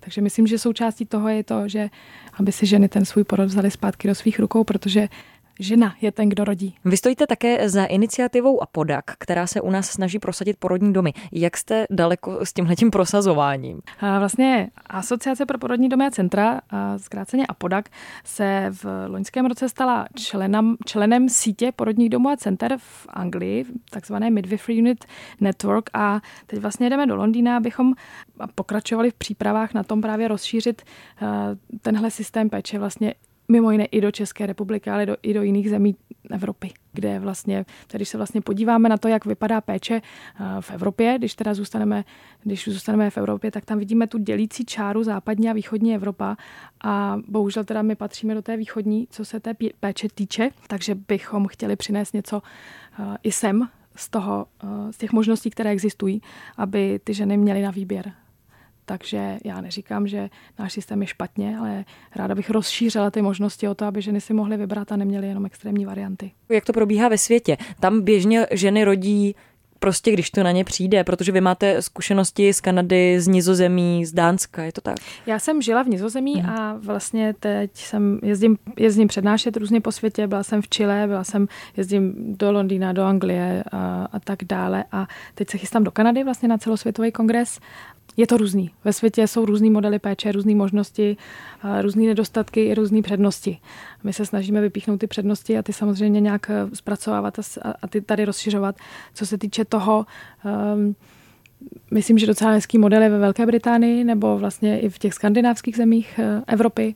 Takže 0.00 0.20
myslím, 0.20 0.46
že 0.46 0.58
součástí 0.58 1.06
toho 1.06 1.28
je 1.28 1.44
to, 1.44 1.68
že 1.68 1.90
aby 2.38 2.52
si 2.52 2.66
ženy 2.66 2.88
ten 2.88 3.04
svůj 3.04 3.24
porod 3.24 3.48
vzali 3.48 3.70
zpátky 3.70 4.08
do 4.08 4.14
svých 4.14 4.38
rukou, 4.38 4.64
protože 4.64 5.08
žena 5.60 5.94
je 6.00 6.12
ten, 6.12 6.28
kdo 6.28 6.44
rodí. 6.44 6.74
Vy 6.84 6.96
stojíte 6.96 7.26
také 7.26 7.68
za 7.68 7.84
iniciativou 7.84 8.62
Apodak, 8.62 9.04
která 9.18 9.46
se 9.46 9.60
u 9.60 9.70
nás 9.70 9.90
snaží 9.90 10.18
prosadit 10.18 10.56
porodní 10.58 10.92
domy. 10.92 11.12
Jak 11.32 11.56
jste 11.56 11.86
daleko 11.90 12.46
s 12.46 12.52
tímhletím 12.52 12.90
prosazováním? 12.90 13.80
A 14.00 14.18
vlastně 14.18 14.70
Asociace 14.86 15.46
pro 15.46 15.58
porodní 15.58 15.88
domy 15.88 16.06
a 16.06 16.10
centra, 16.10 16.60
a 16.70 16.98
zkráceně 16.98 17.46
Apodak, 17.46 17.88
se 18.24 18.66
v 18.70 19.06
loňském 19.08 19.46
roce 19.46 19.68
stala 19.68 20.06
členem, 20.16 20.76
členem 20.86 21.28
sítě 21.28 21.72
porodních 21.72 22.10
domů 22.10 22.28
a 22.28 22.36
center 22.36 22.76
v 22.78 23.06
Anglii, 23.08 23.64
takzvané 23.90 24.30
Midwifery 24.30 24.78
Unit 24.78 25.04
Network 25.40 25.90
a 25.92 26.20
teď 26.46 26.58
vlastně 26.60 26.90
jdeme 26.90 27.06
do 27.06 27.16
Londýna, 27.16 27.56
abychom 27.56 27.94
pokračovali 28.54 29.10
v 29.10 29.14
přípravách 29.14 29.74
na 29.74 29.82
tom 29.82 30.00
právě 30.00 30.28
rozšířit 30.28 30.82
tenhle 31.82 32.10
systém 32.10 32.50
péče 32.50 32.78
vlastně 32.78 33.14
mimo 33.50 33.70
jiné 33.70 33.84
i 33.84 34.00
do 34.00 34.10
České 34.10 34.46
republiky, 34.46 34.90
ale 34.90 35.06
do, 35.06 35.16
i 35.22 35.34
do 35.34 35.42
jiných 35.42 35.70
zemí 35.70 35.96
Evropy, 36.30 36.70
kde 36.92 37.18
vlastně, 37.18 37.64
když 37.92 38.08
se 38.08 38.16
vlastně 38.16 38.40
podíváme 38.40 38.88
na 38.88 38.96
to, 38.96 39.08
jak 39.08 39.24
vypadá 39.24 39.60
péče 39.60 39.94
eh, 40.40 40.44
v 40.60 40.70
Evropě, 40.70 41.14
když 41.18 41.34
teda 41.34 41.54
zůstaneme, 41.54 42.04
když 42.42 42.68
zůstaneme 42.68 43.10
v 43.10 43.18
Evropě, 43.18 43.50
tak 43.50 43.64
tam 43.64 43.78
vidíme 43.78 44.06
tu 44.06 44.18
dělící 44.18 44.64
čáru 44.64 45.02
západní 45.02 45.50
a 45.50 45.52
východní 45.52 45.94
Evropa 45.94 46.36
a 46.84 47.18
bohužel 47.28 47.64
teda 47.64 47.82
my 47.82 47.94
patříme 47.94 48.34
do 48.34 48.42
té 48.42 48.56
východní, 48.56 49.06
co 49.10 49.24
se 49.24 49.40
té 49.40 49.54
péče 49.80 50.08
týče, 50.14 50.50
takže 50.66 50.94
bychom 50.94 51.46
chtěli 51.46 51.76
přinést 51.76 52.14
něco 52.14 52.42
eh, 52.98 53.16
i 53.22 53.32
sem 53.32 53.68
z, 53.96 54.08
toho, 54.08 54.46
eh, 54.64 54.92
z 54.92 54.96
těch 54.96 55.12
možností, 55.12 55.50
které 55.50 55.70
existují, 55.70 56.22
aby 56.56 57.00
ty 57.04 57.14
ženy 57.14 57.36
měly 57.36 57.62
na 57.62 57.70
výběr. 57.70 58.12
Takže 58.90 59.38
já 59.44 59.60
neříkám, 59.60 60.06
že 60.06 60.30
náš 60.58 60.72
systém 60.72 61.00
je 61.02 61.06
špatně, 61.06 61.58
ale 61.58 61.84
ráda 62.16 62.34
bych 62.34 62.50
rozšířila 62.50 63.10
ty 63.10 63.22
možnosti 63.22 63.68
o 63.68 63.74
to, 63.74 63.84
aby 63.84 64.02
ženy 64.02 64.20
si 64.20 64.34
mohly 64.34 64.56
vybrat 64.56 64.92
a 64.92 64.96
neměly 64.96 65.28
jenom 65.28 65.46
extrémní 65.46 65.84
varianty. 65.86 66.30
Jak 66.48 66.64
to 66.64 66.72
probíhá 66.72 67.08
ve 67.08 67.18
světě? 67.18 67.56
Tam 67.80 68.00
běžně 68.00 68.46
ženy 68.50 68.84
rodí 68.84 69.34
prostě, 69.78 70.12
když 70.12 70.30
to 70.30 70.42
na 70.42 70.50
ně 70.50 70.64
přijde, 70.64 71.04
protože 71.04 71.32
vy 71.32 71.40
máte 71.40 71.82
zkušenosti 71.82 72.52
z 72.52 72.60
Kanady, 72.60 73.20
z 73.20 73.28
Nizozemí, 73.28 74.06
z 74.06 74.12
Dánska, 74.12 74.62
je 74.62 74.72
to 74.72 74.80
tak? 74.80 74.96
Já 75.26 75.38
jsem 75.38 75.62
žila 75.62 75.82
v 75.82 75.88
Nizozemí 75.88 76.34
hmm. 76.34 76.50
a 76.50 76.78
vlastně 76.82 77.34
teď 77.40 77.70
jsem 77.74 78.18
jezdím, 78.22 78.58
jezdím 78.78 79.08
přednášet 79.08 79.56
různě 79.56 79.80
po 79.80 79.92
světě, 79.92 80.26
byla 80.26 80.42
jsem 80.42 80.62
v 80.62 80.68
Chile, 80.68 81.04
byla 81.06 81.24
jsem, 81.24 81.46
jezdím 81.76 82.14
do 82.36 82.52
Londýna, 82.52 82.92
do 82.92 83.02
Anglie 83.02 83.64
a, 83.72 84.08
a 84.12 84.20
tak 84.20 84.44
dále 84.44 84.84
a 84.92 85.06
teď 85.34 85.50
se 85.50 85.58
chystám 85.58 85.84
do 85.84 85.90
Kanady 85.90 86.24
vlastně 86.24 86.48
na 86.48 86.58
celosvětový 86.58 87.12
kongres 87.12 87.60
je 88.16 88.26
to 88.26 88.36
různý. 88.36 88.70
Ve 88.84 88.92
světě 88.92 89.26
jsou 89.26 89.44
různý 89.44 89.70
modely 89.70 89.98
péče, 89.98 90.32
různé 90.32 90.54
možnosti, 90.54 91.16
různé 91.80 92.02
nedostatky 92.02 92.64
i 92.64 92.74
různé 92.74 93.02
přednosti. 93.02 93.58
My 94.04 94.12
se 94.12 94.26
snažíme 94.26 94.60
vypíchnout 94.60 95.00
ty 95.00 95.06
přednosti 95.06 95.58
a 95.58 95.62
ty 95.62 95.72
samozřejmě 95.72 96.20
nějak 96.20 96.50
eh, 96.50 96.66
zpracovávat 96.72 97.38
a 97.82 97.88
ty 97.88 98.00
tady 98.00 98.24
rozšiřovat. 98.24 98.76
Co 99.14 99.26
se 99.26 99.38
týče 99.38 99.64
toho, 99.64 100.06
um, 100.74 100.96
myslím, 101.90 102.18
že 102.18 102.26
docela 102.26 102.50
hezký 102.50 102.78
model 102.78 103.02
je 103.02 103.08
ve 103.08 103.18
Velké 103.18 103.46
Británii 103.46 104.04
nebo 104.04 104.38
vlastně 104.38 104.80
i 104.80 104.88
v 104.88 104.98
těch 104.98 105.14
skandinávských 105.14 105.76
zemích 105.76 106.18
eh, 106.22 106.42
Evropy 106.46 106.94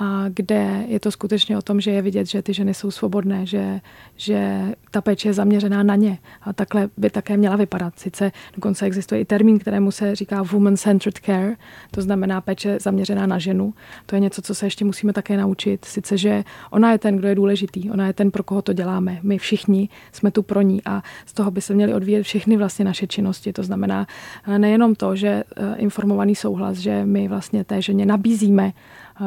a 0.00 0.24
kde 0.28 0.84
je 0.88 1.00
to 1.00 1.10
skutečně 1.10 1.58
o 1.58 1.62
tom, 1.62 1.80
že 1.80 1.90
je 1.90 2.02
vidět, 2.02 2.26
že 2.26 2.42
ty 2.42 2.54
ženy 2.54 2.74
jsou 2.74 2.90
svobodné, 2.90 3.46
že, 3.46 3.80
že 4.16 4.62
ta 4.90 5.00
péče 5.00 5.28
je 5.28 5.32
zaměřená 5.32 5.82
na 5.82 5.96
ně. 5.96 6.18
A 6.42 6.52
takhle 6.52 6.88
by 6.96 7.10
také 7.10 7.36
měla 7.36 7.56
vypadat. 7.56 7.98
Sice 7.98 8.32
dokonce 8.54 8.86
existuje 8.86 9.20
i 9.20 9.24
termín, 9.24 9.58
kterému 9.58 9.90
se 9.90 10.14
říká 10.14 10.42
woman-centered 10.42 11.20
care, 11.26 11.56
to 11.90 12.02
znamená 12.02 12.40
péče 12.40 12.78
zaměřená 12.80 13.26
na 13.26 13.38
ženu. 13.38 13.74
To 14.06 14.16
je 14.16 14.20
něco, 14.20 14.42
co 14.42 14.54
se 14.54 14.66
ještě 14.66 14.84
musíme 14.84 15.12
také 15.12 15.36
naučit. 15.36 15.84
Sice, 15.84 16.18
že 16.18 16.44
ona 16.70 16.92
je 16.92 16.98
ten, 16.98 17.16
kdo 17.16 17.28
je 17.28 17.34
důležitý, 17.34 17.90
ona 17.90 18.06
je 18.06 18.12
ten, 18.12 18.30
pro 18.30 18.42
koho 18.42 18.62
to 18.62 18.72
děláme. 18.72 19.18
My 19.22 19.38
všichni 19.38 19.88
jsme 20.12 20.30
tu 20.30 20.42
pro 20.42 20.62
ní 20.62 20.82
a 20.84 21.02
z 21.26 21.32
toho 21.32 21.50
by 21.50 21.60
se 21.60 21.74
měly 21.74 21.94
odvíjet 21.94 22.22
všechny 22.22 22.56
vlastně 22.56 22.84
naše 22.84 23.06
činnosti. 23.06 23.52
To 23.52 23.62
znamená 23.62 24.06
eh, 24.46 24.58
nejenom 24.58 24.94
to, 24.94 25.16
že 25.16 25.28
eh, 25.28 25.74
informovaný 25.76 26.34
souhlas, 26.34 26.78
že 26.78 27.04
my 27.04 27.28
vlastně 27.28 27.64
té 27.64 27.82
ženě 27.82 28.06
nabízíme 28.06 28.72
eh, 29.20 29.24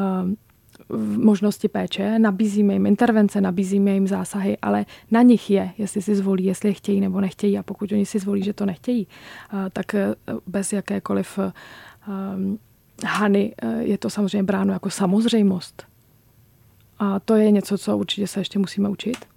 možnosti 1.18 1.68
péče, 1.68 2.20
nabízíme 2.20 2.74
jim 2.74 2.86
intervence, 2.86 3.42
nabízíme 3.42 3.92
jim 3.92 4.08
zásahy, 4.08 4.58
ale 4.62 4.86
na 5.12 5.22
nich 5.22 5.50
je, 5.50 5.72
jestli 5.78 6.02
si 6.02 6.16
zvolí, 6.16 6.46
jestli 6.46 6.70
je 6.70 6.74
chtějí 6.74 7.02
nebo 7.02 7.22
nechtějí. 7.22 7.58
A 7.58 7.64
pokud 7.64 7.92
oni 7.92 8.06
si 8.06 8.20
zvolí, 8.20 8.44
že 8.44 8.54
to 8.54 8.66
nechtějí, 8.66 9.08
tak 9.74 9.96
e, 9.96 10.16
bez 10.48 10.74
jakékoliv 10.74 11.40
e, 11.40 11.52
hany 13.06 13.56
je 13.80 13.98
to 13.98 14.10
samozřejmě 14.10 14.44
bráno 14.44 14.74
jako 14.74 14.90
samozřejmost. 14.90 15.84
A 17.00 17.20
to 17.20 17.36
je 17.36 17.52
něco, 17.52 17.78
co 17.78 17.98
určitě 17.98 18.28
se 18.28 18.40
ještě 18.40 18.60
musíme 18.60 18.90
učit. 18.90 19.33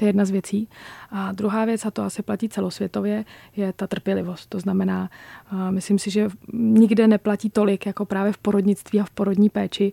To 0.00 0.04
je 0.04 0.08
jedna 0.08 0.24
z 0.24 0.30
věcí. 0.30 0.68
A 1.10 1.32
druhá 1.32 1.64
věc, 1.64 1.86
a 1.86 1.90
to 1.90 2.02
asi 2.02 2.22
platí 2.22 2.48
celosvětově, 2.48 3.24
je 3.56 3.72
ta 3.72 3.86
trpělivost. 3.86 4.48
To 4.48 4.60
znamená, 4.60 5.10
myslím 5.70 5.98
si, 5.98 6.10
že 6.10 6.28
nikde 6.52 7.08
neplatí 7.08 7.50
tolik, 7.50 7.86
jako 7.86 8.04
právě 8.04 8.32
v 8.32 8.38
porodnictví 8.38 9.00
a 9.00 9.04
v 9.04 9.10
porodní 9.10 9.48
péči, 9.48 9.92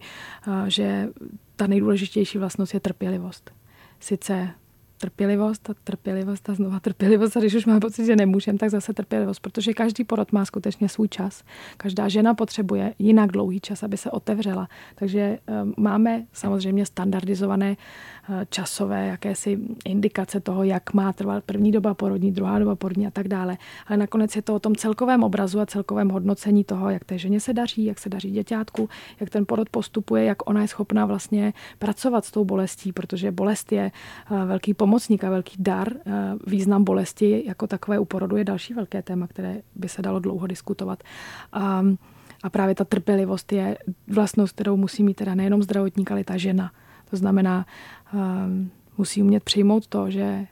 že 0.67 1.09
ta 1.55 1.67
nejdůležitější 1.67 2.37
vlastnost 2.37 2.73
je 2.73 2.79
trpělivost. 2.79 3.51
Sice 3.99 4.49
trpělivost 4.97 5.69
a 5.69 5.73
trpělivost 5.83 6.49
a 6.49 6.53
znova 6.53 6.79
trpělivost 6.79 7.37
a 7.37 7.39
když 7.39 7.55
už 7.55 7.65
máme 7.65 7.79
pocit, 7.79 8.05
že 8.05 8.15
nemůžeme, 8.15 8.57
tak 8.57 8.69
zase 8.69 8.93
trpělivost, 8.93 9.39
protože 9.39 9.73
každý 9.73 10.03
porod 10.03 10.31
má 10.31 10.45
skutečně 10.45 10.89
svůj 10.89 11.07
čas. 11.07 11.43
Každá 11.77 12.07
žena 12.07 12.33
potřebuje 12.33 12.93
jinak 12.99 13.31
dlouhý 13.31 13.59
čas, 13.59 13.83
aby 13.83 13.97
se 13.97 14.11
otevřela. 14.11 14.67
Takže 14.95 15.19
eh, 15.19 15.39
máme 15.77 16.25
samozřejmě 16.33 16.85
standardizované 16.85 17.77
eh, 18.29 18.45
časové 18.49 19.07
jakési 19.07 19.59
indikace 19.85 20.39
toho, 20.39 20.63
jak 20.63 20.93
má 20.93 21.13
trvat 21.13 21.43
první 21.43 21.71
doba 21.71 21.93
porodní, 21.93 22.31
druhá 22.31 22.59
doba 22.59 22.75
porodní 22.75 23.07
a 23.07 23.11
tak 23.11 23.27
dále. 23.27 23.57
Ale 23.87 23.97
nakonec 23.97 24.35
je 24.35 24.41
to 24.41 24.55
o 24.55 24.59
tom 24.59 24.75
celkovém 24.75 25.23
obrazu 25.23 25.59
a 25.59 25.65
celkovém 25.65 26.09
hodnocení 26.09 26.63
toho, 26.63 26.89
jak 26.89 27.05
té 27.05 27.17
ženě 27.17 27.39
se 27.39 27.53
daří, 27.53 27.85
jak 27.85 27.99
se 27.99 28.09
daří 28.09 28.31
děťátku, 28.31 28.89
jak 29.19 29.29
ten 29.29 29.45
porod 29.45 29.69
postupuje, 29.69 30.23
jak 30.23 30.49
ona 30.49 30.61
je 30.61 30.67
schopná 30.67 31.05
vlastně 31.05 31.53
pracovat 31.79 32.25
s 32.25 32.31
tou 32.31 32.45
bolestí, 32.45 32.91
protože 32.91 33.31
bolest 33.31 33.71
je 33.71 33.91
eh, 34.31 34.45
velký 34.45 34.73
pomocník 34.87 35.23
a 35.23 35.29
velký 35.29 35.55
dar. 35.59 35.93
Eh, 35.93 36.11
význam 36.47 36.83
bolesti 36.83 37.43
jako 37.45 37.67
takové 37.67 37.99
u 37.99 38.05
porodu 38.05 38.37
je 38.37 38.43
další 38.43 38.73
velké 38.73 39.01
téma, 39.01 39.27
které 39.27 39.61
by 39.75 39.89
se 39.89 40.01
dalo 40.01 40.19
dlouho 40.19 40.47
diskutovat. 40.47 41.03
A, 41.51 41.83
a 42.43 42.49
právě 42.49 42.75
ta 42.75 42.83
trpělivost 42.83 43.51
je 43.51 43.77
vlastnost, 44.07 44.53
kterou 44.55 44.77
musí 44.77 45.03
mít 45.03 45.13
teda 45.13 45.35
nejenom 45.35 45.63
zdravotník, 45.63 46.11
ale 46.11 46.21
i 46.21 46.23
ta 46.23 46.37
žena. 46.37 46.71
To 47.09 47.17
znamená, 47.17 47.65
um, 48.13 48.71
musí 48.97 49.23
umět 49.23 49.43
přijmout 49.43 49.87
to, 49.87 50.11
že 50.11 50.47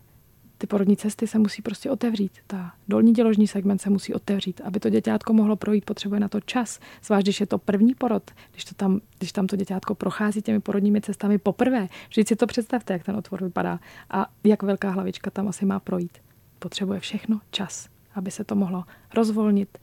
ty 0.66 0.70
porodní 0.70 0.98
cesty 0.98 1.28
se 1.28 1.40
musí 1.40 1.62
prostě 1.62 1.92
otevřít. 1.92 2.32
Ta 2.48 2.72
dolní 2.88 3.14
děložní 3.14 3.48
segment 3.48 3.82
se 3.82 3.90
musí 3.90 4.14
otevřít. 4.14 4.62
Aby 4.64 4.80
to 4.80 4.90
děťátko 4.90 5.34
mohlo 5.34 5.56
projít, 5.56 5.86
potřebuje 5.86 6.20
na 6.20 6.28
to 6.28 6.42
čas. 6.42 6.80
Zvlášť, 7.04 7.26
když 7.26 7.40
je 7.40 7.46
to 7.46 7.58
první 7.58 7.96
porod, 7.96 8.24
když, 8.52 8.66
to 8.66 8.76
tam, 8.76 9.00
když 9.18 9.32
tam 9.32 9.48
to 9.48 9.56
děťátko 9.56 9.96
prochází 9.96 10.42
těmi 10.42 10.60
porodními 10.60 11.02
cestami 11.02 11.38
poprvé. 11.38 11.88
Vždyť 12.10 12.28
si 12.28 12.36
to 12.36 12.48
představte, 12.48 12.94
jak 12.94 13.04
ten 13.04 13.16
otvor 13.16 13.44
vypadá 13.44 13.80
a 14.10 14.26
jak 14.44 14.64
velká 14.64 14.90
hlavička 14.90 15.32
tam 15.32 15.48
asi 15.48 15.66
má 15.66 15.80
projít. 15.80 16.18
Potřebuje 16.60 17.00
všechno 17.00 17.42
čas, 17.52 17.88
aby 18.16 18.32
se 18.32 18.44
to 18.44 18.56
mohlo 18.56 18.84
rozvolnit, 19.16 19.78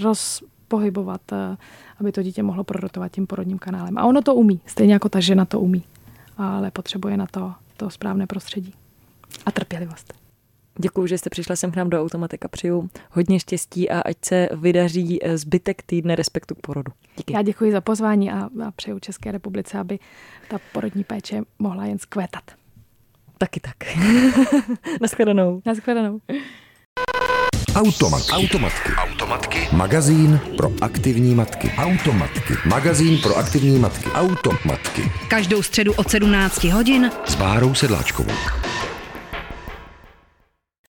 rozpohybovat, 0.00 1.20
aby 2.00 2.12
to 2.12 2.22
dítě 2.22 2.42
mohlo 2.42 2.64
prorotovat 2.64 3.12
tím 3.12 3.26
porodním 3.26 3.58
kanálem. 3.58 3.98
A 3.98 4.04
ono 4.04 4.22
to 4.22 4.34
umí, 4.34 4.60
stejně 4.66 4.92
jako 4.92 5.08
ta 5.08 5.20
žena 5.20 5.44
to 5.44 5.60
umí, 5.60 5.84
ale 6.36 6.70
potřebuje 6.70 7.16
na 7.16 7.26
to 7.26 7.54
to 7.76 7.90
správné 7.90 8.26
prostředí 8.26 8.74
a 9.46 9.50
trpělivost. 9.50 10.14
Děkuji, 10.78 11.06
že 11.06 11.18
jste 11.18 11.30
přišla 11.30 11.56
sem 11.56 11.70
k 11.70 11.76
nám 11.76 11.90
do 11.90 12.02
Automatika. 12.02 12.48
Přeju 12.48 12.90
hodně 13.10 13.40
štěstí 13.40 13.90
a 13.90 14.00
ať 14.00 14.16
se 14.24 14.48
vydaří 14.52 15.18
zbytek 15.34 15.82
týdne 15.82 16.16
respektu 16.16 16.54
k 16.54 16.58
porodu. 16.60 16.92
Díky. 17.16 17.32
Já 17.32 17.42
děkuji 17.42 17.72
za 17.72 17.80
pozvání 17.80 18.30
a, 18.32 18.48
a 18.66 18.70
přeju 18.76 18.98
České 18.98 19.32
republice, 19.32 19.78
aby 19.78 19.98
ta 20.48 20.58
porodní 20.72 21.04
péče 21.04 21.42
mohla 21.58 21.84
jen 21.86 21.98
zkvétat. 21.98 22.42
Taky 23.38 23.60
tak. 23.60 23.76
Naschledanou. 25.00 25.62
Naschledanou. 25.66 26.20
Automatky. 27.74 28.32
Automatky. 28.32 28.90
Automatky. 28.96 29.68
Magazín 29.72 30.40
pro 30.56 30.72
aktivní 30.80 31.34
matky. 31.34 31.70
Automatky. 31.76 32.54
Magazín 32.66 33.18
pro 33.18 33.36
aktivní 33.36 33.78
matky. 33.78 34.10
Automatky. 34.10 35.02
Každou 35.28 35.62
středu 35.62 35.92
od 35.92 36.10
17 36.10 36.64
hodin 36.64 37.10
s 37.24 37.34
Bárou 37.34 37.74
Sedláčkovou. 37.74 38.34